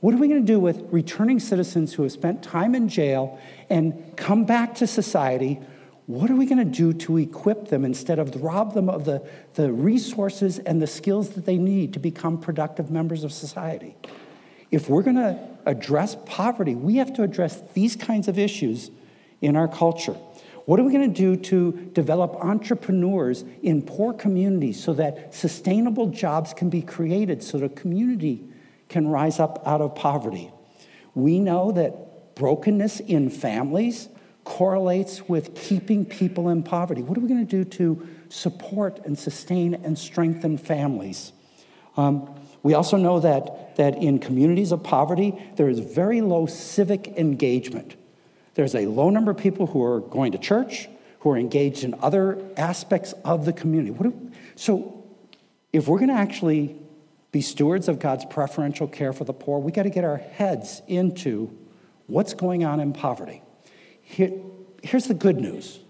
What 0.00 0.14
are 0.14 0.18
we 0.18 0.28
going 0.28 0.46
to 0.46 0.52
do 0.52 0.60
with 0.60 0.80
returning 0.92 1.40
citizens 1.40 1.92
who 1.92 2.04
have 2.04 2.12
spent 2.12 2.42
time 2.42 2.74
in 2.74 2.88
jail 2.88 3.40
and 3.68 4.16
come 4.16 4.44
back 4.44 4.76
to 4.76 4.86
society? 4.86 5.58
What 6.06 6.30
are 6.30 6.36
we 6.36 6.46
going 6.46 6.58
to 6.58 6.64
do 6.64 6.92
to 6.92 7.18
equip 7.18 7.68
them 7.68 7.84
instead 7.84 8.20
of 8.20 8.40
rob 8.40 8.74
them 8.74 8.88
of 8.88 9.04
the, 9.04 9.28
the 9.54 9.72
resources 9.72 10.60
and 10.60 10.80
the 10.80 10.86
skills 10.86 11.30
that 11.30 11.46
they 11.46 11.58
need 11.58 11.94
to 11.94 11.98
become 11.98 12.38
productive 12.38 12.90
members 12.90 13.24
of 13.24 13.32
society? 13.32 13.96
If 14.70 14.88
we're 14.88 15.02
going 15.02 15.16
to 15.16 15.38
address 15.66 16.16
poverty, 16.24 16.76
we 16.76 16.96
have 16.96 17.12
to 17.14 17.24
address 17.24 17.60
these 17.74 17.96
kinds 17.96 18.28
of 18.28 18.38
issues 18.38 18.90
in 19.40 19.56
our 19.56 19.66
culture. 19.66 20.16
What 20.64 20.78
are 20.78 20.84
we 20.84 20.92
going 20.92 21.12
to 21.12 21.20
do 21.20 21.36
to 21.42 21.72
develop 21.92 22.36
entrepreneurs 22.36 23.44
in 23.62 23.82
poor 23.82 24.12
communities 24.12 24.82
so 24.82 24.94
that 24.94 25.34
sustainable 25.34 26.08
jobs 26.08 26.52
can 26.54 26.70
be 26.70 26.82
created 26.82 27.42
so 27.42 27.58
the 27.58 27.68
community 27.68 28.44
can 28.88 29.08
rise 29.08 29.40
up 29.40 29.62
out 29.66 29.80
of 29.80 29.96
poverty? 29.96 30.52
We 31.14 31.40
know 31.40 31.72
that 31.72 32.34
brokenness 32.36 33.00
in 33.00 33.30
families 33.30 34.08
correlates 34.46 35.28
with 35.28 35.56
keeping 35.56 36.06
people 36.06 36.48
in 36.48 36.62
poverty. 36.62 37.02
What 37.02 37.18
are 37.18 37.20
we 37.20 37.28
going 37.28 37.44
to 37.44 37.64
do 37.64 37.68
to 37.78 38.08
support 38.28 39.00
and 39.04 39.18
sustain 39.18 39.74
and 39.74 39.98
strengthen 39.98 40.56
families? 40.56 41.32
Um, 41.96 42.32
we 42.62 42.72
also 42.72 42.96
know 42.96 43.18
that, 43.20 43.74
that 43.76 43.96
in 43.96 44.20
communities 44.20 44.70
of 44.70 44.84
poverty, 44.84 45.34
there 45.56 45.68
is 45.68 45.80
very 45.80 46.20
low 46.20 46.46
civic 46.46 47.08
engagement. 47.18 47.96
There's 48.54 48.76
a 48.76 48.86
low 48.86 49.10
number 49.10 49.32
of 49.32 49.36
people 49.36 49.66
who 49.66 49.82
are 49.82 50.00
going 50.00 50.30
to 50.32 50.38
church, 50.38 50.88
who 51.20 51.30
are 51.32 51.36
engaged 51.36 51.82
in 51.82 51.94
other 52.00 52.40
aspects 52.56 53.14
of 53.24 53.46
the 53.46 53.52
community. 53.52 53.96
Do, 54.00 54.32
so, 54.54 55.04
if 55.72 55.88
we're 55.88 55.98
going 55.98 56.08
to 56.08 56.14
actually 56.14 56.76
be 57.32 57.40
stewards 57.40 57.88
of 57.88 57.98
God's 57.98 58.24
preferential 58.24 58.86
care 58.86 59.12
for 59.12 59.24
the 59.24 59.34
poor, 59.34 59.58
we 59.58 59.72
got 59.72 59.82
to 59.82 59.90
get 59.90 60.04
our 60.04 60.18
heads 60.18 60.82
into 60.86 61.50
what's 62.06 62.32
going 62.32 62.64
on 62.64 62.78
in 62.78 62.92
poverty. 62.92 63.42
Here, 64.08 64.30
here's 64.82 65.06
the 65.06 65.14
good 65.14 65.36
news 65.36 65.80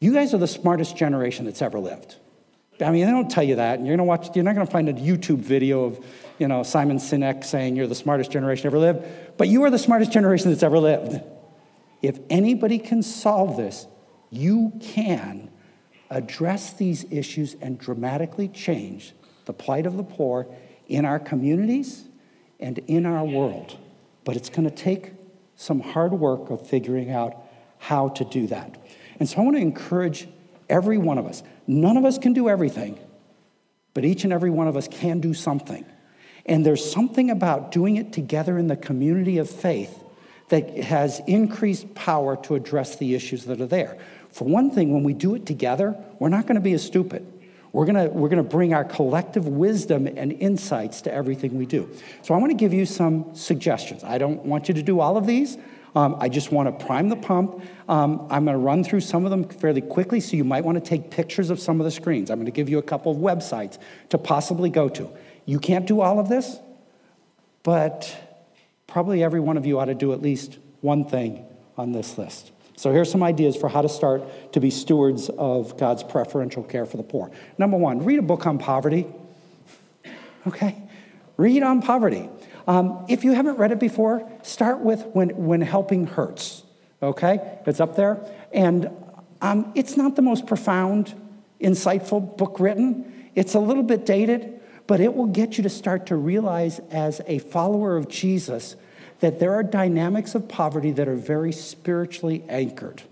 you 0.00 0.14
guys 0.14 0.32
are 0.32 0.38
the 0.38 0.46
smartest 0.46 0.96
generation 0.96 1.44
that's 1.44 1.60
ever 1.60 1.78
lived. 1.78 2.16
I 2.80 2.90
mean, 2.90 3.04
they 3.04 3.12
don't 3.12 3.30
tell 3.30 3.42
you 3.42 3.56
that. 3.56 3.78
And 3.78 3.86
you're, 3.86 3.96
gonna 3.96 4.06
watch, 4.06 4.34
you're 4.34 4.44
not 4.44 4.54
going 4.54 4.66
to 4.66 4.72
find 4.72 4.88
a 4.88 4.94
YouTube 4.94 5.38
video 5.38 5.84
of 5.84 6.04
you 6.38 6.48
know, 6.48 6.62
Simon 6.62 6.96
Sinek 6.96 7.44
saying 7.44 7.76
you're 7.76 7.86
the 7.86 7.94
smartest 7.94 8.30
generation 8.30 8.66
ever 8.66 8.78
lived, 8.78 9.06
but 9.36 9.48
you 9.48 9.62
are 9.64 9.70
the 9.70 9.78
smartest 9.78 10.10
generation 10.10 10.50
that's 10.50 10.62
ever 10.62 10.78
lived. 10.78 11.20
If 12.00 12.18
anybody 12.30 12.78
can 12.78 13.02
solve 13.02 13.58
this, 13.58 13.86
you 14.30 14.72
can 14.80 15.50
address 16.08 16.72
these 16.72 17.04
issues 17.10 17.56
and 17.60 17.78
dramatically 17.78 18.48
change 18.48 19.12
the 19.44 19.52
plight 19.52 19.84
of 19.84 19.98
the 19.98 20.02
poor 20.02 20.46
in 20.88 21.04
our 21.04 21.18
communities 21.18 22.04
and 22.58 22.78
in 22.86 23.04
our 23.04 23.24
world. 23.24 23.76
But 24.24 24.36
it's 24.36 24.48
going 24.48 24.68
to 24.68 24.74
take 24.74 25.12
some 25.60 25.80
hard 25.80 26.12
work 26.12 26.48
of 26.48 26.66
figuring 26.66 27.10
out 27.10 27.36
how 27.76 28.08
to 28.08 28.24
do 28.24 28.46
that. 28.46 28.82
And 29.18 29.28
so 29.28 29.42
I 29.42 29.44
want 29.44 29.58
to 29.58 29.60
encourage 29.60 30.26
every 30.70 30.96
one 30.96 31.18
of 31.18 31.26
us. 31.26 31.42
None 31.66 31.98
of 31.98 32.06
us 32.06 32.16
can 32.16 32.32
do 32.32 32.48
everything, 32.48 32.98
but 33.92 34.06
each 34.06 34.24
and 34.24 34.32
every 34.32 34.48
one 34.48 34.68
of 34.68 34.76
us 34.78 34.88
can 34.88 35.20
do 35.20 35.34
something. 35.34 35.84
And 36.46 36.64
there's 36.64 36.90
something 36.90 37.30
about 37.30 37.72
doing 37.72 37.98
it 37.98 38.10
together 38.10 38.56
in 38.56 38.68
the 38.68 38.76
community 38.76 39.36
of 39.36 39.50
faith 39.50 40.02
that 40.48 40.70
has 40.78 41.20
increased 41.26 41.94
power 41.94 42.36
to 42.44 42.54
address 42.54 42.96
the 42.96 43.14
issues 43.14 43.44
that 43.44 43.60
are 43.60 43.66
there. 43.66 43.98
For 44.32 44.48
one 44.48 44.70
thing, 44.70 44.94
when 44.94 45.04
we 45.04 45.12
do 45.12 45.34
it 45.34 45.44
together, 45.44 45.94
we're 46.18 46.30
not 46.30 46.46
going 46.46 46.54
to 46.54 46.62
be 46.62 46.72
as 46.72 46.82
stupid. 46.82 47.30
We're 47.72 47.86
going 47.86 48.12
we're 48.12 48.28
to 48.30 48.42
bring 48.42 48.74
our 48.74 48.84
collective 48.84 49.46
wisdom 49.46 50.06
and 50.06 50.32
insights 50.32 51.02
to 51.02 51.12
everything 51.12 51.56
we 51.56 51.66
do. 51.66 51.88
So 52.22 52.34
I 52.34 52.38
want 52.38 52.50
to 52.50 52.56
give 52.56 52.72
you 52.72 52.84
some 52.84 53.34
suggestions. 53.34 54.02
I 54.02 54.18
don't 54.18 54.44
want 54.44 54.68
you 54.68 54.74
to 54.74 54.82
do 54.82 55.00
all 55.00 55.16
of 55.16 55.26
these. 55.26 55.56
Um, 55.94 56.16
I 56.20 56.28
just 56.28 56.52
want 56.52 56.78
to 56.78 56.84
prime 56.84 57.08
the 57.08 57.16
pump. 57.16 57.62
Um, 57.88 58.26
I'm 58.30 58.44
going 58.44 58.56
to 58.56 58.58
run 58.58 58.84
through 58.84 59.00
some 59.00 59.24
of 59.24 59.30
them 59.30 59.48
fairly 59.48 59.80
quickly, 59.80 60.20
so 60.20 60.36
you 60.36 60.44
might 60.44 60.64
want 60.64 60.82
to 60.82 60.88
take 60.88 61.10
pictures 61.10 61.50
of 61.50 61.58
some 61.58 61.80
of 61.80 61.84
the 61.84 61.90
screens. 61.90 62.30
I'm 62.30 62.38
going 62.38 62.46
to 62.46 62.52
give 62.52 62.68
you 62.68 62.78
a 62.78 62.82
couple 62.82 63.12
of 63.12 63.18
websites 63.18 63.78
to 64.10 64.18
possibly 64.18 64.70
go 64.70 64.88
to. 64.90 65.10
You 65.46 65.58
can't 65.58 65.86
do 65.86 66.00
all 66.00 66.20
of 66.20 66.28
this, 66.28 66.58
but 67.62 68.16
probably 68.86 69.22
every 69.24 69.40
one 69.40 69.56
of 69.56 69.66
you 69.66 69.78
ought 69.80 69.86
to 69.86 69.94
do 69.94 70.12
at 70.12 70.22
least 70.22 70.58
one 70.80 71.04
thing 71.04 71.44
on 71.76 71.92
this 71.92 72.18
list. 72.18 72.52
So 72.80 72.90
here's 72.90 73.12
some 73.12 73.22
ideas 73.22 73.56
for 73.56 73.68
how 73.68 73.82
to 73.82 73.90
start 73.90 74.52
to 74.54 74.58
be 74.58 74.70
stewards 74.70 75.28
of 75.28 75.76
God's 75.76 76.02
preferential 76.02 76.62
care 76.62 76.86
for 76.86 76.96
the 76.96 77.02
poor. 77.02 77.30
Number 77.58 77.76
one, 77.76 78.06
read 78.06 78.18
a 78.18 78.22
book 78.22 78.46
on 78.46 78.56
poverty. 78.56 79.06
Okay? 80.46 80.82
Read 81.36 81.62
on 81.62 81.82
poverty. 81.82 82.30
Um, 82.66 83.04
if 83.06 83.22
you 83.22 83.32
haven't 83.32 83.58
read 83.58 83.70
it 83.70 83.80
before, 83.80 84.26
start 84.42 84.80
with 84.80 85.04
When, 85.08 85.28
when 85.44 85.60
Helping 85.60 86.06
Hurts. 86.06 86.62
Okay? 87.02 87.58
It's 87.66 87.80
up 87.80 87.96
there. 87.96 88.18
And 88.50 88.88
um, 89.42 89.72
it's 89.74 89.98
not 89.98 90.16
the 90.16 90.22
most 90.22 90.46
profound, 90.46 91.14
insightful 91.60 92.38
book 92.38 92.58
written, 92.58 93.28
it's 93.34 93.52
a 93.52 93.60
little 93.60 93.82
bit 93.82 94.06
dated, 94.06 94.58
but 94.86 95.00
it 95.00 95.14
will 95.14 95.26
get 95.26 95.58
you 95.58 95.64
to 95.64 95.68
start 95.68 96.06
to 96.06 96.16
realize 96.16 96.78
as 96.90 97.20
a 97.26 97.40
follower 97.40 97.98
of 97.98 98.08
Jesus 98.08 98.74
that 99.20 99.38
there 99.38 99.54
are 99.54 99.62
dynamics 99.62 100.34
of 100.34 100.48
poverty 100.48 100.90
that 100.92 101.08
are 101.08 101.16
very 101.16 101.52
spiritually 101.52 102.44
anchored. 102.48 103.02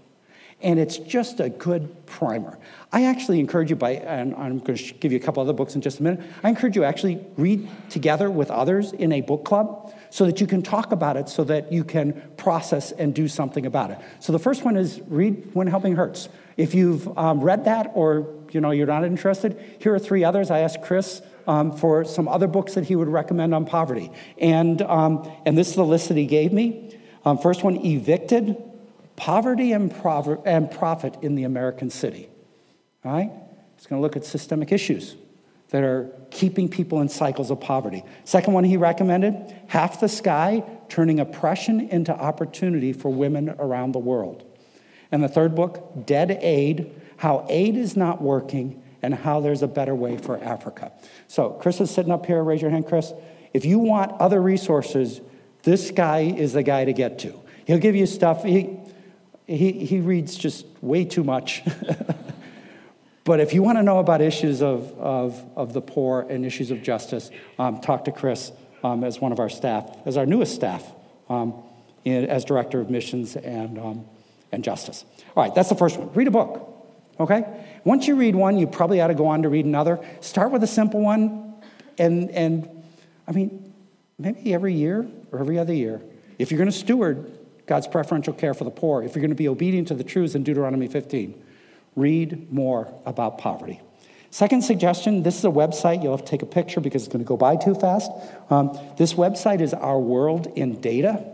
And 0.60 0.80
it's 0.80 0.98
just 0.98 1.38
a 1.38 1.48
good 1.48 2.04
primer. 2.06 2.58
I 2.90 3.04
actually 3.04 3.38
encourage 3.38 3.70
you 3.70 3.76
by, 3.76 3.92
and 3.92 4.34
I'm 4.34 4.58
going 4.58 4.76
to 4.76 4.94
give 4.94 5.12
you 5.12 5.18
a 5.18 5.20
couple 5.20 5.40
other 5.40 5.52
books 5.52 5.76
in 5.76 5.80
just 5.80 6.00
a 6.00 6.02
minute. 6.02 6.20
I 6.42 6.48
encourage 6.48 6.74
you 6.74 6.82
actually 6.82 7.24
read 7.36 7.68
together 7.90 8.28
with 8.28 8.50
others 8.50 8.92
in 8.92 9.12
a 9.12 9.20
book 9.20 9.44
club 9.44 9.94
so 10.10 10.26
that 10.26 10.40
you 10.40 10.48
can 10.48 10.62
talk 10.62 10.90
about 10.90 11.16
it 11.16 11.28
so 11.28 11.44
that 11.44 11.72
you 11.72 11.84
can 11.84 12.20
process 12.36 12.90
and 12.90 13.14
do 13.14 13.28
something 13.28 13.66
about 13.66 13.92
it. 13.92 13.98
So 14.18 14.32
the 14.32 14.38
first 14.40 14.64
one 14.64 14.76
is 14.76 15.00
read 15.06 15.54
When 15.54 15.68
Helping 15.68 15.94
Hurts. 15.94 16.28
If 16.56 16.74
you've 16.74 17.16
um, 17.16 17.40
read 17.40 17.66
that 17.66 17.92
or 17.94 18.26
you 18.50 18.60
know 18.60 18.72
you're 18.72 18.86
not 18.86 19.04
interested, 19.04 19.76
here 19.78 19.94
are 19.94 19.98
three 20.00 20.24
others. 20.24 20.50
I 20.50 20.60
asked 20.60 20.82
Chris 20.82 21.22
um, 21.48 21.72
for 21.72 22.04
some 22.04 22.28
other 22.28 22.46
books 22.46 22.74
that 22.74 22.84
he 22.84 22.94
would 22.94 23.08
recommend 23.08 23.54
on 23.54 23.64
poverty. 23.64 24.12
And, 24.36 24.80
um, 24.82 25.28
and 25.46 25.56
this 25.56 25.70
is 25.70 25.76
the 25.76 25.84
list 25.84 26.08
that 26.08 26.16
he 26.16 26.26
gave 26.26 26.52
me. 26.52 26.94
Um, 27.24 27.38
first 27.38 27.64
one 27.64 27.84
Evicted 27.84 28.56
Poverty 29.16 29.72
and, 29.72 29.90
Prover- 29.90 30.40
and 30.46 30.70
Profit 30.70 31.16
in 31.22 31.34
the 31.34 31.44
American 31.44 31.90
City. 31.90 32.28
All 33.04 33.12
right? 33.12 33.32
He's 33.76 33.86
going 33.86 33.98
to 33.98 34.02
look 34.02 34.14
at 34.14 34.24
systemic 34.24 34.70
issues 34.70 35.16
that 35.70 35.82
are 35.82 36.10
keeping 36.30 36.68
people 36.68 37.00
in 37.00 37.08
cycles 37.08 37.50
of 37.50 37.60
poverty. 37.60 38.04
Second 38.24 38.52
one 38.52 38.64
he 38.64 38.76
recommended 38.76 39.34
Half 39.68 40.00
the 40.00 40.08
Sky 40.08 40.62
Turning 40.88 41.18
Oppression 41.18 41.88
into 41.88 42.14
Opportunity 42.14 42.92
for 42.92 43.10
Women 43.10 43.54
Around 43.58 43.92
the 43.92 43.98
World. 43.98 44.44
And 45.10 45.22
the 45.22 45.28
third 45.28 45.54
book, 45.54 46.06
Dead 46.06 46.38
Aid 46.42 46.94
How 47.16 47.46
Aid 47.48 47.76
is 47.76 47.96
Not 47.96 48.20
Working 48.20 48.82
and 49.02 49.14
how 49.14 49.40
there's 49.40 49.62
a 49.62 49.68
better 49.68 49.94
way 49.94 50.16
for 50.16 50.42
Africa. 50.42 50.92
So, 51.26 51.50
Chris 51.50 51.80
is 51.80 51.90
sitting 51.90 52.12
up 52.12 52.26
here. 52.26 52.42
Raise 52.42 52.62
your 52.62 52.70
hand, 52.70 52.86
Chris. 52.86 53.12
If 53.52 53.64
you 53.64 53.78
want 53.78 54.12
other 54.20 54.40
resources, 54.40 55.20
this 55.62 55.90
guy 55.90 56.20
is 56.20 56.52
the 56.52 56.62
guy 56.62 56.84
to 56.84 56.92
get 56.92 57.18
to. 57.20 57.34
He'll 57.66 57.78
give 57.78 57.94
you 57.94 58.06
stuff. 58.06 58.44
He, 58.44 58.78
he, 59.46 59.72
he 59.72 60.00
reads 60.00 60.36
just 60.36 60.66
way 60.80 61.04
too 61.04 61.24
much. 61.24 61.62
but 63.24 63.40
if 63.40 63.52
you 63.52 63.62
want 63.62 63.78
to 63.78 63.82
know 63.82 63.98
about 63.98 64.20
issues 64.20 64.62
of, 64.62 64.92
of, 64.98 65.44
of 65.56 65.72
the 65.72 65.80
poor 65.80 66.26
and 66.28 66.44
issues 66.44 66.70
of 66.70 66.82
justice, 66.82 67.30
um, 67.58 67.80
talk 67.80 68.04
to 68.04 68.12
Chris 68.12 68.52
um, 68.82 69.04
as 69.04 69.20
one 69.20 69.32
of 69.32 69.40
our 69.40 69.48
staff, 69.48 69.90
as 70.06 70.16
our 70.16 70.26
newest 70.26 70.54
staff, 70.54 70.84
um, 71.28 71.54
in, 72.04 72.26
as 72.26 72.44
director 72.44 72.80
of 72.80 72.90
missions 72.90 73.36
and, 73.36 73.78
um, 73.78 74.04
and 74.52 74.64
justice. 74.64 75.04
All 75.36 75.42
right, 75.42 75.54
that's 75.54 75.68
the 75.68 75.74
first 75.74 75.98
one. 75.98 76.12
Read 76.14 76.28
a 76.28 76.30
book. 76.30 76.74
Okay? 77.20 77.44
Once 77.88 78.06
you 78.06 78.16
read 78.16 78.36
one, 78.36 78.58
you 78.58 78.66
probably 78.66 79.00
ought 79.00 79.06
to 79.06 79.14
go 79.14 79.26
on 79.28 79.40
to 79.40 79.48
read 79.48 79.64
another. 79.64 79.98
Start 80.20 80.50
with 80.50 80.62
a 80.62 80.66
simple 80.66 81.00
one, 81.00 81.54
and, 81.96 82.30
and 82.32 82.84
I 83.26 83.32
mean, 83.32 83.72
maybe 84.18 84.52
every 84.52 84.74
year 84.74 85.08
or 85.32 85.38
every 85.38 85.58
other 85.58 85.72
year, 85.72 86.02
if 86.38 86.50
you're 86.50 86.58
going 86.58 86.70
to 86.70 86.76
steward 86.76 87.38
God's 87.64 87.88
preferential 87.88 88.34
care 88.34 88.52
for 88.52 88.64
the 88.64 88.70
poor, 88.70 89.02
if 89.02 89.14
you're 89.14 89.22
going 89.22 89.30
to 89.30 89.34
be 89.34 89.48
obedient 89.48 89.88
to 89.88 89.94
the 89.94 90.04
truths 90.04 90.34
in 90.34 90.42
Deuteronomy 90.42 90.86
15, 90.86 91.42
read 91.96 92.52
more 92.52 92.92
about 93.06 93.38
poverty. 93.38 93.80
Second 94.28 94.60
suggestion 94.60 95.22
this 95.22 95.38
is 95.38 95.46
a 95.46 95.48
website. 95.48 96.02
You'll 96.02 96.14
have 96.14 96.26
to 96.26 96.30
take 96.30 96.42
a 96.42 96.46
picture 96.46 96.82
because 96.82 97.04
it's 97.04 97.10
going 97.10 97.24
to 97.24 97.28
go 97.28 97.38
by 97.38 97.56
too 97.56 97.74
fast. 97.74 98.12
Um, 98.50 98.78
this 98.98 99.14
website 99.14 99.62
is 99.62 99.72
Our 99.72 99.98
World 99.98 100.46
in 100.56 100.78
Data, 100.82 101.24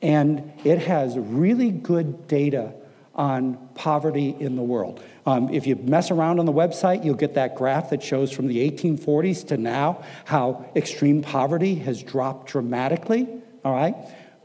and 0.00 0.50
it 0.64 0.78
has 0.78 1.18
really 1.18 1.70
good 1.70 2.26
data 2.26 2.72
on 3.14 3.56
poverty 3.74 4.34
in 4.38 4.56
the 4.56 4.62
world. 4.62 5.02
Um, 5.26 5.48
if 5.52 5.66
you 5.66 5.76
mess 5.76 6.10
around 6.10 6.40
on 6.40 6.46
the 6.46 6.52
website, 6.52 7.04
you'll 7.04 7.14
get 7.14 7.34
that 7.34 7.54
graph 7.54 7.90
that 7.90 8.02
shows 8.02 8.32
from 8.32 8.46
the 8.46 8.70
1840s 8.70 9.48
to 9.48 9.56
now 9.56 10.02
how 10.24 10.66
extreme 10.74 11.22
poverty 11.22 11.76
has 11.76 12.02
dropped 12.02 12.50
dramatically, 12.50 13.28
all 13.64 13.74
right? 13.74 13.94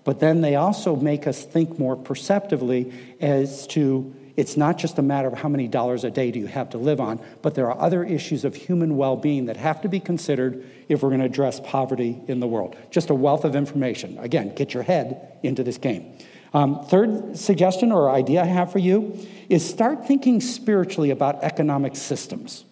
But 0.04 0.20
then 0.20 0.42
they 0.42 0.56
also 0.56 0.96
make 0.96 1.28
us 1.28 1.44
think 1.44 1.78
more 1.78 1.96
perceptively 1.96 2.94
as 3.20 3.68
to 3.68 4.16
It's 4.40 4.56
not 4.56 4.78
just 4.78 4.98
a 4.98 5.02
matter 5.02 5.28
of 5.28 5.34
how 5.34 5.50
many 5.50 5.68
dollars 5.68 6.06
a 6.06 6.10
day 6.10 6.32
do 6.32 6.40
you 6.40 6.48
have 6.48 6.70
to 6.70 6.78
live 6.78 7.02
on, 7.02 7.20
but 7.42 7.56
there 7.56 7.70
are 7.70 7.78
other 7.78 8.06
issues 8.06 8.46
of 8.46 8.56
human 8.56 8.96
well 8.96 9.18
being 9.18 9.48
that 9.48 9.58
have 9.58 9.82
to 9.82 9.90
be 9.90 10.00
considered 10.00 10.64
if 10.88 11.04
we're 11.04 11.10
going 11.10 11.20
to 11.20 11.26
address 11.26 11.60
poverty 11.60 12.18
in 12.30 12.40
the 12.40 12.48
world. 12.48 12.78
Just 12.90 13.10
a 13.10 13.14
wealth 13.14 13.44
of 13.44 13.54
information. 13.54 14.18
Again, 14.18 14.56
get 14.56 14.74
your 14.74 14.84
head 14.84 15.38
into 15.44 15.62
this 15.62 15.78
game. 15.78 16.18
Um, 16.54 16.84
third 16.86 17.38
suggestion 17.38 17.92
or 17.92 18.10
idea 18.10 18.42
I 18.42 18.46
have 18.46 18.72
for 18.72 18.80
you 18.80 19.18
is 19.50 19.68
start 19.68 20.08
thinking 20.08 20.42
spiritually 20.42 21.12
about 21.12 21.44
economic 21.44 21.96
systems. 21.96 22.66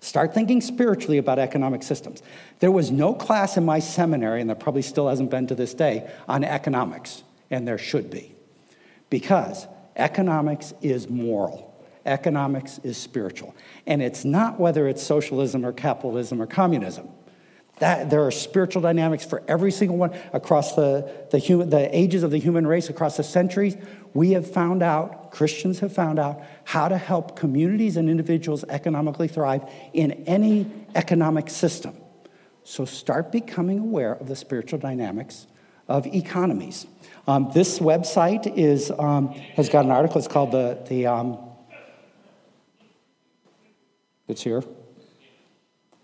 Start 0.00 0.32
thinking 0.32 0.60
spiritually 0.60 1.18
about 1.18 1.38
economic 1.38 1.82
systems. 1.82 2.22
There 2.58 2.72
was 2.72 2.90
no 2.90 3.14
class 3.14 3.56
in 3.56 3.64
my 3.64 3.78
seminary, 3.78 4.40
and 4.40 4.48
there 4.48 4.56
probably 4.56 4.82
still 4.82 5.08
hasn't 5.08 5.30
been 5.30 5.46
to 5.48 5.54
this 5.54 5.74
day, 5.74 6.10
on 6.26 6.42
economics, 6.42 7.22
and 7.50 7.68
there 7.68 7.78
should 7.78 8.10
be. 8.10 8.34
Because 9.10 9.66
Economics 10.00 10.72
is 10.80 11.10
moral. 11.10 11.66
Economics 12.06 12.78
is 12.82 12.96
spiritual. 12.96 13.54
And 13.86 14.00
it's 14.00 14.24
not 14.24 14.58
whether 14.58 14.88
it's 14.88 15.02
socialism 15.02 15.64
or 15.64 15.72
capitalism 15.72 16.40
or 16.40 16.46
communism. 16.46 17.08
That, 17.80 18.10
there 18.10 18.24
are 18.26 18.30
spiritual 18.30 18.82
dynamics 18.82 19.24
for 19.24 19.42
every 19.48 19.72
single 19.72 19.96
one 19.96 20.16
across 20.32 20.76
the, 20.76 21.10
the, 21.30 21.38
human, 21.38 21.70
the 21.70 21.94
ages 21.96 22.22
of 22.22 22.30
the 22.30 22.38
human 22.38 22.66
race, 22.66 22.90
across 22.90 23.16
the 23.16 23.24
centuries. 23.24 23.76
We 24.12 24.32
have 24.32 24.50
found 24.50 24.82
out, 24.82 25.30
Christians 25.30 25.80
have 25.80 25.92
found 25.92 26.18
out, 26.18 26.42
how 26.64 26.88
to 26.88 26.98
help 26.98 27.36
communities 27.36 27.96
and 27.96 28.10
individuals 28.10 28.64
economically 28.68 29.28
thrive 29.28 29.62
in 29.94 30.12
any 30.26 30.70
economic 30.94 31.48
system. 31.48 31.96
So 32.64 32.84
start 32.84 33.32
becoming 33.32 33.78
aware 33.78 34.12
of 34.12 34.28
the 34.28 34.36
spiritual 34.36 34.78
dynamics 34.78 35.46
of 35.88 36.06
economies. 36.06 36.86
Um, 37.26 37.50
this 37.54 37.78
website 37.78 38.58
is, 38.58 38.92
um, 38.98 39.28
has 39.56 39.68
got 39.68 39.86
an 39.86 39.90
article. 39.90 40.18
It's 40.18 40.28
called 40.28 40.52
the, 40.52 40.78
the 40.88 41.06
um, 41.06 41.38
it's 44.28 44.42
here, 44.42 44.62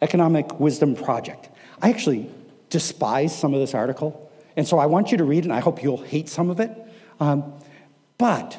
Economic 0.03 0.59
Wisdom 0.59 0.97
Project. 0.97 1.51
I 1.81 1.91
actually 1.91 2.31
despise 2.71 3.37
some 3.37 3.55
of 3.55 3.61
this 3.61 3.75
article, 3.75 4.31
and 4.57 4.67
so 4.67 4.79
I 4.79 4.87
want 4.87 5.13
you 5.13 5.19
to 5.19 5.25
read 5.25 5.39
it, 5.39 5.45
and 5.45 5.53
I 5.53 5.61
hope 5.61 5.83
you'll 5.83 6.03
hate 6.03 6.29
some 6.29 6.51
of 6.51 6.61
it. 6.61 6.71
Um, 7.21 7.53
but 8.19 8.59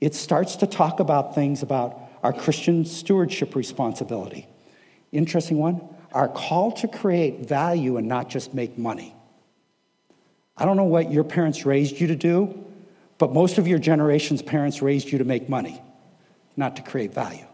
it 0.00 0.14
starts 0.14 0.56
to 0.56 0.66
talk 0.66 1.00
about 1.00 1.34
things 1.34 1.62
about 1.62 1.98
our 2.22 2.32
Christian 2.32 2.84
stewardship 2.84 3.54
responsibility. 3.54 4.46
Interesting 5.12 5.58
one. 5.58 5.80
Our 6.12 6.28
call 6.28 6.72
to 6.72 6.88
create 6.88 7.46
value 7.46 7.96
and 7.96 8.06
not 8.06 8.28
just 8.28 8.52
make 8.52 8.76
money. 8.76 9.14
I 10.56 10.64
don't 10.64 10.76
know 10.76 10.84
what 10.84 11.10
your 11.10 11.24
parents 11.24 11.64
raised 11.64 11.98
you 12.00 12.08
to 12.08 12.16
do, 12.16 12.64
but 13.18 13.32
most 13.32 13.58
of 13.58 13.66
your 13.66 13.78
generation's 13.78 14.42
parents 14.42 14.82
raised 14.82 15.10
you 15.10 15.18
to 15.18 15.24
make 15.24 15.48
money, 15.48 15.80
not 16.56 16.76
to 16.76 16.82
create 16.82 17.14
value. 17.14 17.46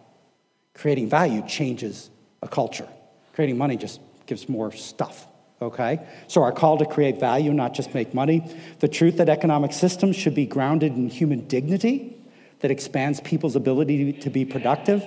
Creating 0.74 1.08
value 1.08 1.46
changes 1.46 2.11
a 2.42 2.48
culture. 2.48 2.88
Creating 3.34 3.56
money 3.58 3.76
just 3.76 4.00
gives 4.28 4.48
more 4.48 4.70
stuff, 4.70 5.26
okay? 5.60 6.06
So, 6.28 6.42
our 6.44 6.52
call 6.52 6.78
to 6.78 6.86
create 6.86 7.18
value, 7.18 7.52
not 7.52 7.74
just 7.74 7.94
make 7.94 8.14
money. 8.14 8.48
The 8.78 8.86
truth 8.86 9.16
that 9.16 9.28
economic 9.28 9.72
systems 9.72 10.14
should 10.14 10.34
be 10.34 10.46
grounded 10.46 10.94
in 10.94 11.08
human 11.08 11.48
dignity 11.48 12.14
that 12.60 12.70
expands 12.70 13.20
people's 13.20 13.56
ability 13.56 14.12
to 14.12 14.30
be 14.30 14.44
productive, 14.44 15.04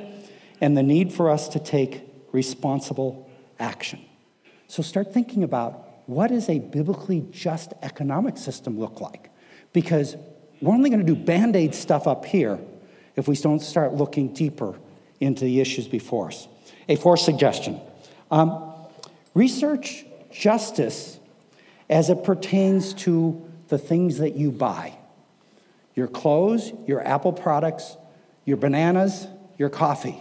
and 0.60 0.76
the 0.76 0.84
need 0.84 1.14
for 1.14 1.30
us 1.30 1.48
to 1.50 1.60
take 1.60 2.02
responsible 2.32 3.30
action. 3.60 4.04
So, 4.68 4.84
start 4.84 5.14
thinking 5.14 5.44
about 5.44 5.88
what 6.08 6.28
does 6.28 6.50
a 6.50 6.60
biblically 6.60 7.26
just 7.32 7.74
economic 7.82 8.38
system 8.38 8.80
look 8.80 9.00
like? 9.00 9.30
Because 9.72 10.16
we're 10.62 10.74
only 10.74 10.90
going 10.90 11.06
to 11.06 11.06
do 11.06 11.16
band 11.16 11.56
aid 11.56 11.74
stuff 11.76 12.08
up 12.08 12.26
here 12.26 12.60
if 13.16 13.28
we 13.28 13.36
don't 13.36 13.62
start 13.62 13.94
looking 13.94 14.34
deeper 14.34 14.78
into 15.20 15.46
the 15.46 15.62
issues 15.62 15.88
before 15.88 16.28
us. 16.28 16.48
A 16.90 16.96
fourth 16.96 17.20
suggestion 17.20 17.80
um, 18.32 18.71
research 19.34 20.06
justice 20.32 21.20
as 21.90 22.10
it 22.10 22.24
pertains 22.24 22.94
to 22.94 23.50
the 23.68 23.78
things 23.78 24.18
that 24.18 24.36
you 24.36 24.52
buy 24.52 24.98
your 25.94 26.08
clothes, 26.08 26.72
your 26.88 27.06
Apple 27.06 27.34
products, 27.34 27.98
your 28.46 28.56
bananas, 28.56 29.28
your 29.58 29.70
coffee. 29.70 30.18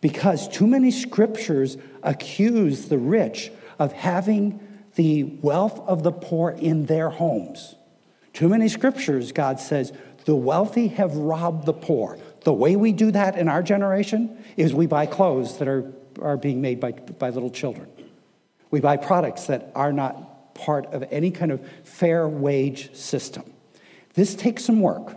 Because 0.00 0.48
too 0.48 0.66
many 0.66 0.90
scriptures 0.90 1.76
accuse 2.02 2.88
the 2.88 2.96
rich 2.96 3.52
of 3.78 3.92
having 3.92 4.58
the 4.94 5.24
wealth 5.24 5.78
of 5.80 6.02
the 6.02 6.12
poor 6.12 6.50
in 6.50 6.86
their 6.86 7.10
homes. 7.10 7.74
Too 8.32 8.48
many 8.48 8.68
scriptures, 8.68 9.32
God 9.32 9.60
says, 9.60 9.92
the 10.24 10.34
wealthy 10.34 10.88
have 10.88 11.14
robbed 11.14 11.66
the 11.66 11.72
poor. 11.72 12.18
The 12.44 12.52
way 12.52 12.76
we 12.76 12.92
do 12.92 13.10
that 13.10 13.36
in 13.36 13.48
our 13.48 13.62
generation 13.62 14.42
is 14.56 14.72
we 14.72 14.86
buy 14.86 15.06
clothes 15.06 15.58
that 15.58 15.68
are, 15.68 15.92
are 16.20 16.36
being 16.36 16.60
made 16.60 16.80
by, 16.80 16.92
by 16.92 17.30
little 17.30 17.50
children. 17.50 17.88
We 18.70 18.80
buy 18.80 18.96
products 18.96 19.46
that 19.46 19.72
are 19.74 19.92
not 19.92 20.54
part 20.54 20.86
of 20.86 21.04
any 21.10 21.30
kind 21.30 21.52
of 21.52 21.66
fair 21.84 22.28
wage 22.28 22.94
system. 22.94 23.44
This 24.14 24.34
takes 24.34 24.64
some 24.64 24.80
work. 24.80 25.16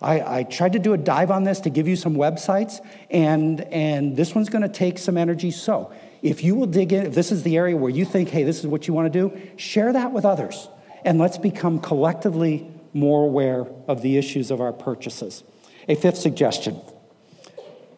I, 0.00 0.38
I, 0.38 0.42
tried 0.42 0.72
to 0.72 0.80
do 0.80 0.94
a 0.94 0.98
dive 0.98 1.30
on 1.30 1.44
this 1.44 1.60
to 1.60 1.70
give 1.70 1.86
you 1.86 1.94
some 1.94 2.14
websites, 2.16 2.84
and, 3.08 3.60
and 3.60 4.16
this 4.16 4.34
one's 4.34 4.48
to 4.48 4.68
take 4.68 4.98
some 4.98 5.16
energy. 5.16 5.52
So, 5.52 5.92
if 6.22 6.42
you 6.42 6.56
will 6.56 6.66
dig 6.66 6.92
in, 6.92 7.06
if 7.06 7.14
this 7.14 7.30
is 7.30 7.44
the 7.44 7.56
area 7.56 7.76
where 7.76 7.90
you 7.90 8.04
think, 8.04 8.28
hey, 8.28 8.42
this 8.42 8.60
is 8.60 8.66
what 8.66 8.88
you 8.88 8.94
want 8.94 9.12
to 9.12 9.18
do, 9.18 9.40
share 9.56 9.92
that 9.92 10.12
with 10.12 10.24
others. 10.24 10.68
And 11.04 11.18
let's 11.18 11.38
become 11.38 11.80
collectively 11.80 12.68
more 12.92 13.24
aware 13.24 13.66
of 13.88 14.02
the 14.02 14.16
issues 14.16 14.50
of 14.50 14.60
our 14.60 14.72
purchases. 14.72 15.42
A 15.88 15.94
fifth 15.94 16.18
suggestion 16.18 16.80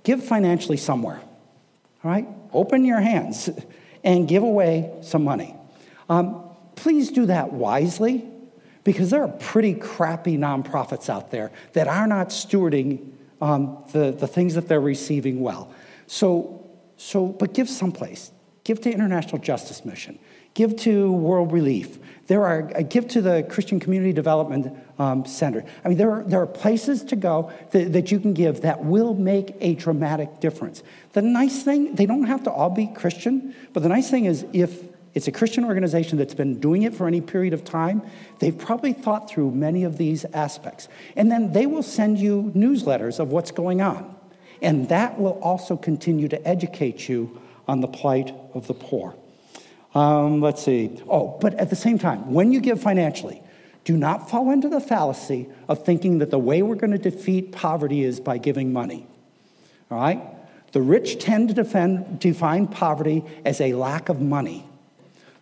give 0.04 0.22
financially 0.22 0.76
somewhere. 0.76 1.20
All 2.02 2.10
right? 2.10 2.26
Open 2.52 2.84
your 2.84 3.00
hands 3.00 3.48
and 4.04 4.28
give 4.28 4.42
away 4.42 4.92
some 5.02 5.24
money. 5.24 5.56
Um, 6.08 6.44
please 6.76 7.10
do 7.10 7.26
that 7.26 7.52
wisely 7.52 8.24
because 8.84 9.10
there 9.10 9.22
are 9.22 9.28
pretty 9.28 9.74
crappy 9.74 10.36
nonprofits 10.36 11.08
out 11.08 11.30
there 11.30 11.50
that 11.72 11.88
are 11.88 12.06
not 12.06 12.28
stewarding 12.28 13.10
um, 13.40 13.82
the, 13.92 14.12
the 14.12 14.28
things 14.28 14.54
that 14.54 14.68
they're 14.68 14.80
receiving 14.80 15.40
well. 15.40 15.72
So 16.06 16.64
so, 16.96 17.26
but 17.26 17.54
give 17.54 17.68
someplace. 17.68 18.30
Give 18.62 18.80
to 18.82 18.90
International 18.90 19.38
Justice 19.38 19.84
Mission. 19.84 20.18
Give 20.54 20.76
to 20.80 21.12
World 21.12 21.52
Relief. 21.52 21.98
There 22.26 22.44
are 22.44 22.70
uh, 22.74 22.82
give 22.82 23.08
to 23.08 23.20
the 23.20 23.46
Christian 23.48 23.80
Community 23.80 24.12
Development 24.12 24.76
um, 24.98 25.26
Center. 25.26 25.64
I 25.84 25.88
mean, 25.88 25.98
there 25.98 26.10
are, 26.10 26.22
there 26.24 26.40
are 26.40 26.46
places 26.46 27.02
to 27.04 27.16
go 27.16 27.52
that, 27.72 27.92
that 27.92 28.10
you 28.10 28.18
can 28.18 28.32
give 28.32 28.62
that 28.62 28.84
will 28.84 29.14
make 29.14 29.56
a 29.60 29.74
dramatic 29.74 30.40
difference. 30.40 30.82
The 31.12 31.22
nice 31.22 31.62
thing, 31.62 31.94
they 31.94 32.06
don't 32.06 32.24
have 32.24 32.44
to 32.44 32.50
all 32.50 32.70
be 32.70 32.86
Christian, 32.86 33.54
but 33.72 33.82
the 33.82 33.88
nice 33.88 34.10
thing 34.10 34.24
is 34.24 34.46
if 34.52 34.82
it's 35.14 35.28
a 35.28 35.32
Christian 35.32 35.64
organization 35.64 36.18
that's 36.18 36.34
been 36.34 36.58
doing 36.58 36.82
it 36.82 36.94
for 36.94 37.06
any 37.06 37.20
period 37.20 37.52
of 37.52 37.64
time, 37.64 38.02
they've 38.40 38.56
probably 38.56 38.92
thought 38.92 39.30
through 39.30 39.52
many 39.52 39.84
of 39.84 39.96
these 39.96 40.24
aspects. 40.26 40.88
And 41.14 41.30
then 41.30 41.52
they 41.52 41.66
will 41.66 41.84
send 41.84 42.18
you 42.18 42.52
newsletters 42.54 43.20
of 43.20 43.28
what's 43.28 43.52
going 43.52 43.80
on. 43.80 44.16
And 44.60 44.88
that 44.88 45.20
will 45.20 45.38
also 45.40 45.76
continue 45.76 46.26
to 46.28 46.48
educate 46.48 47.08
you 47.08 47.40
on 47.68 47.80
the 47.80 47.88
plight 47.88 48.34
of 48.54 48.66
the 48.66 48.74
poor. 48.74 49.14
Um, 49.94 50.40
let's 50.40 50.62
see. 50.62 51.00
Oh, 51.08 51.38
but 51.40 51.54
at 51.54 51.70
the 51.70 51.76
same 51.76 51.98
time, 51.98 52.32
when 52.32 52.52
you 52.52 52.60
give 52.60 52.82
financially, 52.82 53.42
do 53.84 53.96
not 53.96 54.28
fall 54.30 54.50
into 54.50 54.68
the 54.68 54.80
fallacy 54.80 55.46
of 55.68 55.84
thinking 55.84 56.18
that 56.18 56.30
the 56.30 56.38
way 56.38 56.62
we're 56.62 56.74
going 56.74 56.90
to 56.90 56.98
defeat 56.98 57.52
poverty 57.52 58.02
is 58.02 58.18
by 58.18 58.38
giving 58.38 58.72
money. 58.72 59.06
All 59.90 59.98
right? 59.98 60.20
The 60.72 60.82
rich 60.82 61.22
tend 61.22 61.48
to 61.48 61.54
defend, 61.54 62.18
define 62.18 62.66
poverty 62.66 63.22
as 63.44 63.60
a 63.60 63.74
lack 63.74 64.08
of 64.08 64.20
money. 64.20 64.66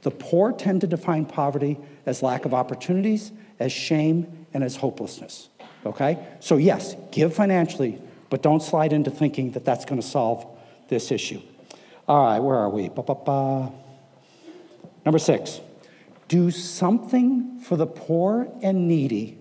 The 0.02 0.10
poor 0.10 0.52
tend 0.52 0.82
to 0.82 0.86
define 0.86 1.24
poverty 1.24 1.78
as 2.04 2.22
lack 2.22 2.44
of 2.44 2.52
opportunities, 2.52 3.32
as 3.58 3.72
shame, 3.72 4.46
and 4.52 4.62
as 4.62 4.76
hopelessness. 4.76 5.48
Okay? 5.86 6.18
So, 6.40 6.56
yes, 6.56 6.96
give 7.12 7.34
financially, 7.34 8.02
but 8.28 8.42
don't 8.42 8.62
slide 8.62 8.92
into 8.92 9.10
thinking 9.10 9.52
that 9.52 9.64
that's 9.64 9.84
going 9.84 10.00
to 10.00 10.06
solve 10.06 10.44
this 10.88 11.10
issue. 11.10 11.40
All 12.08 12.24
right, 12.24 12.40
where 12.40 12.56
are 12.56 12.68
we? 12.68 12.88
Ba-ba-ba. 12.88 13.72
Number 15.04 15.18
six, 15.18 15.60
do 16.28 16.50
something 16.50 17.60
for 17.60 17.76
the 17.76 17.86
poor 17.86 18.48
and 18.62 18.88
needy 18.88 19.38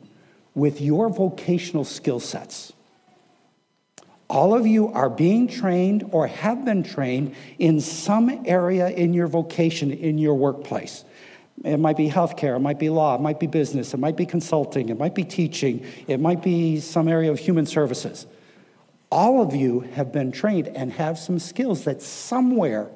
with 0.56 0.82
your 0.82 1.10
vocational 1.10 1.84
skill 1.84 2.20
sets. 2.20 2.74
All 4.30 4.54
of 4.54 4.66
you 4.66 4.88
are 4.88 5.10
being 5.10 5.48
trained 5.48 6.10
or 6.12 6.28
have 6.28 6.64
been 6.64 6.84
trained 6.84 7.36
in 7.60 7.82
some 7.82 8.44
area 8.46 8.90
in 8.90 9.14
your 9.14 9.28
vocation, 9.28 9.92
in 9.92 10.18
your 10.18 10.36
workplace. 10.36 11.04
It 11.64 11.78
might 11.78 11.98
be 11.98 12.10
healthcare, 12.10 12.56
it 12.56 12.60
might 12.60 12.80
be 12.80 12.90
law, 12.90 13.16
it 13.16 13.22
might 13.22 13.40
be 13.40 13.48
business, 13.48 13.94
it 13.94 14.00
might 14.00 14.18
be 14.18 14.26
consulting, 14.26 14.90
it 14.90 14.98
might 14.98 15.14
be 15.14 15.24
teaching, 15.24 15.86
it 16.08 16.20
might 16.20 16.42
be 16.42 16.80
some 16.80 17.08
area 17.08 17.30
of 17.30 17.40
human 17.40 17.66
services 17.66 18.26
all 19.12 19.42
of 19.42 19.54
you 19.54 19.82
have 19.82 20.12
been 20.12 20.32
trained 20.32 20.70
and 20.70 20.94
have 20.94 21.20
some 21.20 21.38
skills 21.38 21.84
that 21.84 22.02
somewhere 22.02 22.90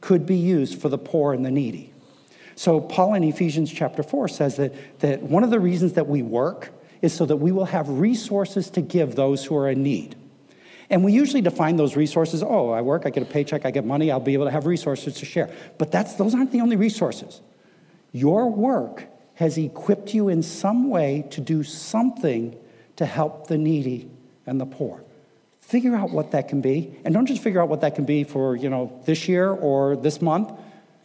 could 0.00 0.26
be 0.26 0.36
used 0.36 0.80
for 0.80 0.88
the 0.88 0.98
poor 0.98 1.32
and 1.32 1.44
the 1.44 1.50
needy. 1.50 1.92
So, 2.54 2.80
Paul 2.80 3.14
in 3.14 3.24
Ephesians 3.24 3.70
chapter 3.70 4.02
4 4.02 4.28
says 4.28 4.56
that, 4.56 5.00
that 5.00 5.22
one 5.22 5.44
of 5.44 5.50
the 5.50 5.60
reasons 5.60 5.92
that 5.94 6.06
we 6.06 6.22
work 6.22 6.70
is 7.02 7.12
so 7.12 7.26
that 7.26 7.36
we 7.36 7.52
will 7.52 7.66
have 7.66 7.88
resources 7.88 8.70
to 8.70 8.80
give 8.80 9.14
those 9.14 9.44
who 9.44 9.56
are 9.56 9.68
in 9.68 9.82
need. 9.82 10.16
And 10.88 11.04
we 11.04 11.12
usually 11.12 11.42
define 11.42 11.76
those 11.76 11.96
resources 11.96 12.42
oh, 12.42 12.70
I 12.70 12.80
work, 12.80 13.02
I 13.06 13.10
get 13.10 13.22
a 13.22 13.26
paycheck, 13.26 13.66
I 13.66 13.70
get 13.70 13.84
money, 13.84 14.10
I'll 14.10 14.20
be 14.20 14.34
able 14.34 14.46
to 14.46 14.50
have 14.50 14.66
resources 14.66 15.14
to 15.14 15.26
share. 15.26 15.50
But 15.78 15.92
that's, 15.92 16.14
those 16.14 16.34
aren't 16.34 16.52
the 16.52 16.60
only 16.60 16.76
resources. 16.76 17.40
Your 18.12 18.50
work 18.50 19.06
has 19.34 19.58
equipped 19.58 20.14
you 20.14 20.28
in 20.28 20.42
some 20.42 20.88
way 20.88 21.26
to 21.30 21.40
do 21.40 21.62
something 21.62 22.56
to 22.96 23.04
help 23.04 23.48
the 23.48 23.58
needy 23.58 24.08
and 24.46 24.60
the 24.60 24.66
poor. 24.66 25.04
Figure 25.66 25.96
out 25.96 26.10
what 26.10 26.30
that 26.30 26.46
can 26.46 26.60
be. 26.60 26.96
And 27.04 27.12
don't 27.12 27.26
just 27.26 27.42
figure 27.42 27.60
out 27.60 27.68
what 27.68 27.80
that 27.80 27.96
can 27.96 28.04
be 28.04 28.22
for, 28.22 28.54
you 28.54 28.70
know, 28.70 29.02
this 29.04 29.26
year 29.26 29.50
or 29.50 29.96
this 29.96 30.22
month. 30.22 30.52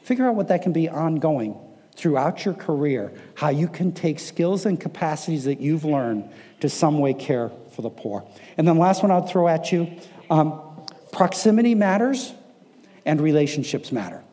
Figure 0.04 0.28
out 0.28 0.36
what 0.36 0.50
that 0.50 0.62
can 0.62 0.72
be 0.72 0.88
ongoing 0.88 1.58
throughout 1.96 2.46
your 2.46 2.54
career, 2.54 3.12
how 3.34 3.50
you 3.50 3.68
can 3.68 3.92
take 3.92 4.20
skills 4.20 4.68
and 4.68 4.80
capacities 4.80 5.46
that 5.46 5.60
you've 5.60 5.84
learned 5.84 6.30
to 6.60 6.70
some 6.70 7.00
way 7.00 7.12
care 7.16 7.52
for 7.72 7.82
the 7.82 7.90
poor. 7.90 8.24
And 8.56 8.68
then 8.68 8.78
last 8.78 9.02
one 9.02 9.12
I'll 9.12 9.26
throw 9.26 9.48
at 9.48 9.72
you 9.72 9.92
um, 10.30 10.62
proximity 11.12 11.74
matters 11.74 12.32
and 13.04 13.20
relationships 13.20 13.92
matter. 13.92 14.24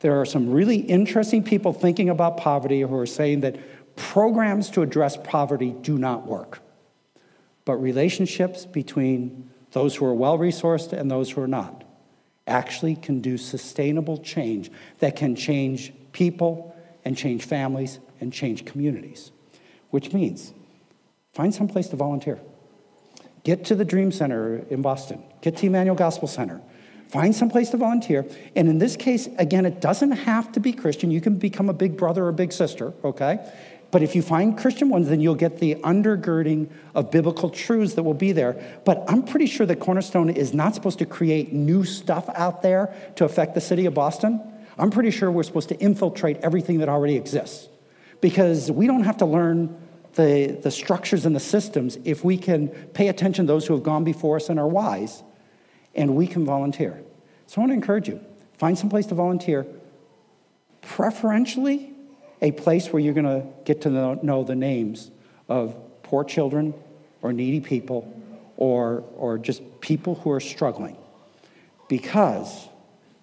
There 0.00 0.20
are 0.20 0.24
some 0.24 0.50
really 0.50 0.76
interesting 0.76 1.42
people 1.42 1.72
thinking 1.72 2.08
about 2.10 2.36
poverty 2.36 2.82
who 2.82 2.96
are 2.96 3.06
saying 3.06 3.40
that 3.40 3.56
programs 3.96 4.70
to 4.70 4.82
address 4.82 5.16
poverty 5.16 5.74
do 5.82 5.98
not 5.98 6.26
work. 6.28 6.60
But 7.68 7.82
relationships 7.82 8.64
between 8.64 9.50
those 9.72 9.94
who 9.94 10.06
are 10.06 10.14
well 10.14 10.38
resourced 10.38 10.94
and 10.94 11.10
those 11.10 11.30
who 11.32 11.42
are 11.42 11.46
not 11.46 11.84
actually 12.46 12.96
can 12.96 13.20
do 13.20 13.36
sustainable 13.36 14.16
change 14.16 14.70
that 15.00 15.16
can 15.16 15.36
change 15.36 15.92
people 16.12 16.74
and 17.04 17.14
change 17.14 17.44
families 17.44 17.98
and 18.22 18.32
change 18.32 18.64
communities. 18.64 19.32
Which 19.90 20.14
means 20.14 20.54
find 21.34 21.54
some 21.54 21.68
place 21.68 21.88
to 21.88 21.96
volunteer. 21.96 22.40
Get 23.44 23.66
to 23.66 23.74
the 23.74 23.84
Dream 23.84 24.12
Center 24.12 24.64
in 24.70 24.80
Boston, 24.80 25.22
get 25.42 25.58
to 25.58 25.66
Emmanuel 25.66 25.94
Gospel 25.94 26.26
Center. 26.26 26.62
Find 27.10 27.34
some 27.34 27.50
place 27.50 27.68
to 27.70 27.76
volunteer. 27.76 28.26
And 28.56 28.68
in 28.68 28.78
this 28.78 28.96
case, 28.96 29.28
again, 29.36 29.66
it 29.66 29.80
doesn't 29.82 30.12
have 30.12 30.52
to 30.52 30.60
be 30.60 30.72
Christian. 30.72 31.10
You 31.10 31.20
can 31.20 31.36
become 31.36 31.68
a 31.68 31.74
big 31.74 31.98
brother 31.98 32.26
or 32.26 32.32
big 32.32 32.52
sister, 32.52 32.94
okay? 33.04 33.50
But 33.90 34.02
if 34.02 34.14
you 34.14 34.20
find 34.20 34.56
Christian 34.56 34.90
ones, 34.90 35.08
then 35.08 35.20
you'll 35.20 35.34
get 35.34 35.58
the 35.58 35.76
undergirding 35.76 36.68
of 36.94 37.10
biblical 37.10 37.48
truths 37.48 37.94
that 37.94 38.02
will 38.02 38.14
be 38.14 38.32
there. 38.32 38.80
But 38.84 39.04
I'm 39.08 39.22
pretty 39.22 39.46
sure 39.46 39.66
that 39.66 39.80
Cornerstone 39.80 40.28
is 40.28 40.52
not 40.52 40.74
supposed 40.74 40.98
to 40.98 41.06
create 41.06 41.52
new 41.52 41.84
stuff 41.84 42.28
out 42.34 42.62
there 42.62 42.94
to 43.16 43.24
affect 43.24 43.54
the 43.54 43.60
city 43.62 43.86
of 43.86 43.94
Boston. 43.94 44.42
I'm 44.78 44.90
pretty 44.90 45.10
sure 45.10 45.30
we're 45.30 45.42
supposed 45.42 45.70
to 45.70 45.78
infiltrate 45.78 46.36
everything 46.38 46.78
that 46.78 46.88
already 46.88 47.16
exists 47.16 47.68
because 48.20 48.70
we 48.70 48.86
don't 48.86 49.04
have 49.04 49.16
to 49.18 49.26
learn 49.26 49.76
the, 50.14 50.58
the 50.62 50.70
structures 50.70 51.24
and 51.24 51.34
the 51.34 51.40
systems 51.40 51.98
if 52.04 52.24
we 52.24 52.36
can 52.36 52.68
pay 52.68 53.08
attention 53.08 53.46
to 53.46 53.52
those 53.52 53.66
who 53.66 53.74
have 53.74 53.82
gone 53.82 54.04
before 54.04 54.36
us 54.36 54.50
and 54.50 54.60
are 54.60 54.68
wise 54.68 55.22
and 55.94 56.14
we 56.14 56.26
can 56.26 56.44
volunteer. 56.44 57.02
So 57.46 57.56
I 57.56 57.60
want 57.60 57.70
to 57.70 57.74
encourage 57.74 58.08
you 58.08 58.20
find 58.58 58.76
some 58.76 58.90
place 58.90 59.06
to 59.06 59.14
volunteer, 59.14 59.66
preferentially 60.82 61.94
a 62.40 62.52
place 62.52 62.92
where 62.92 63.00
you're 63.00 63.14
going 63.14 63.24
to 63.24 63.46
get 63.64 63.82
to 63.82 63.90
know, 63.90 64.44
the 64.44 64.54
names 64.54 65.10
of 65.48 65.74
poor 66.02 66.24
children 66.24 66.74
or 67.22 67.32
needy 67.32 67.60
people 67.60 68.12
or, 68.56 69.04
or 69.16 69.38
just 69.38 69.62
people 69.80 70.14
who 70.16 70.30
are 70.30 70.40
struggling. 70.40 70.96
Because 71.88 72.68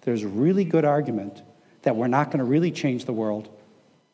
there's 0.02 0.22
a 0.22 0.28
really 0.28 0.64
good 0.64 0.84
argument 0.84 1.42
that 1.82 1.96
we're 1.96 2.08
not 2.08 2.26
going 2.26 2.38
to 2.38 2.44
really 2.44 2.70
change 2.70 3.04
the 3.04 3.12
world. 3.12 3.48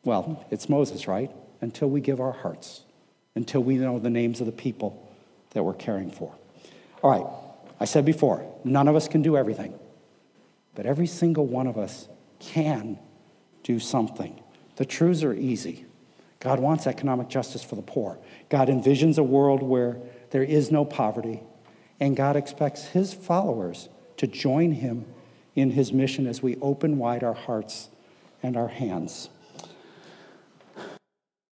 Well, 0.03 0.45
it's 0.51 0.69
Moses, 0.69 1.07
right? 1.07 1.31
Until 1.61 1.89
we 1.89 2.01
give 2.01 2.19
our 2.19 2.33
hearts, 2.33 2.81
until 3.35 3.63
we 3.63 3.75
know 3.75 3.99
the 3.99 4.09
names 4.09 4.39
of 4.39 4.45
the 4.45 4.51
people 4.51 5.09
that 5.51 5.63
we're 5.63 5.73
caring 5.73 6.11
for. 6.11 6.33
All 7.01 7.11
right, 7.11 7.25
I 7.79 7.85
said 7.85 8.05
before, 8.05 8.45
none 8.63 8.87
of 8.87 8.95
us 8.95 9.07
can 9.07 9.21
do 9.21 9.37
everything, 9.37 9.77
but 10.75 10.85
every 10.85 11.07
single 11.07 11.45
one 11.45 11.67
of 11.67 11.77
us 11.77 12.07
can 12.39 12.99
do 13.63 13.79
something. 13.79 14.42
The 14.75 14.85
truths 14.85 15.23
are 15.23 15.33
easy. 15.33 15.85
God 16.39 16.59
wants 16.59 16.87
economic 16.87 17.29
justice 17.29 17.63
for 17.63 17.75
the 17.75 17.81
poor. 17.81 18.17
God 18.49 18.67
envisions 18.67 19.17
a 19.17 19.23
world 19.23 19.63
where 19.63 19.97
there 20.31 20.43
is 20.43 20.71
no 20.71 20.83
poverty, 20.83 21.41
and 21.99 22.17
God 22.17 22.35
expects 22.35 22.85
his 22.85 23.13
followers 23.13 23.87
to 24.17 24.27
join 24.27 24.73
him 24.73 25.05
in 25.55 25.71
his 25.71 25.93
mission 25.93 26.27
as 26.27 26.41
we 26.41 26.57
open 26.57 26.97
wide 26.97 27.23
our 27.23 27.33
hearts 27.33 27.89
and 28.41 28.57
our 28.57 28.67
hands. 28.67 29.29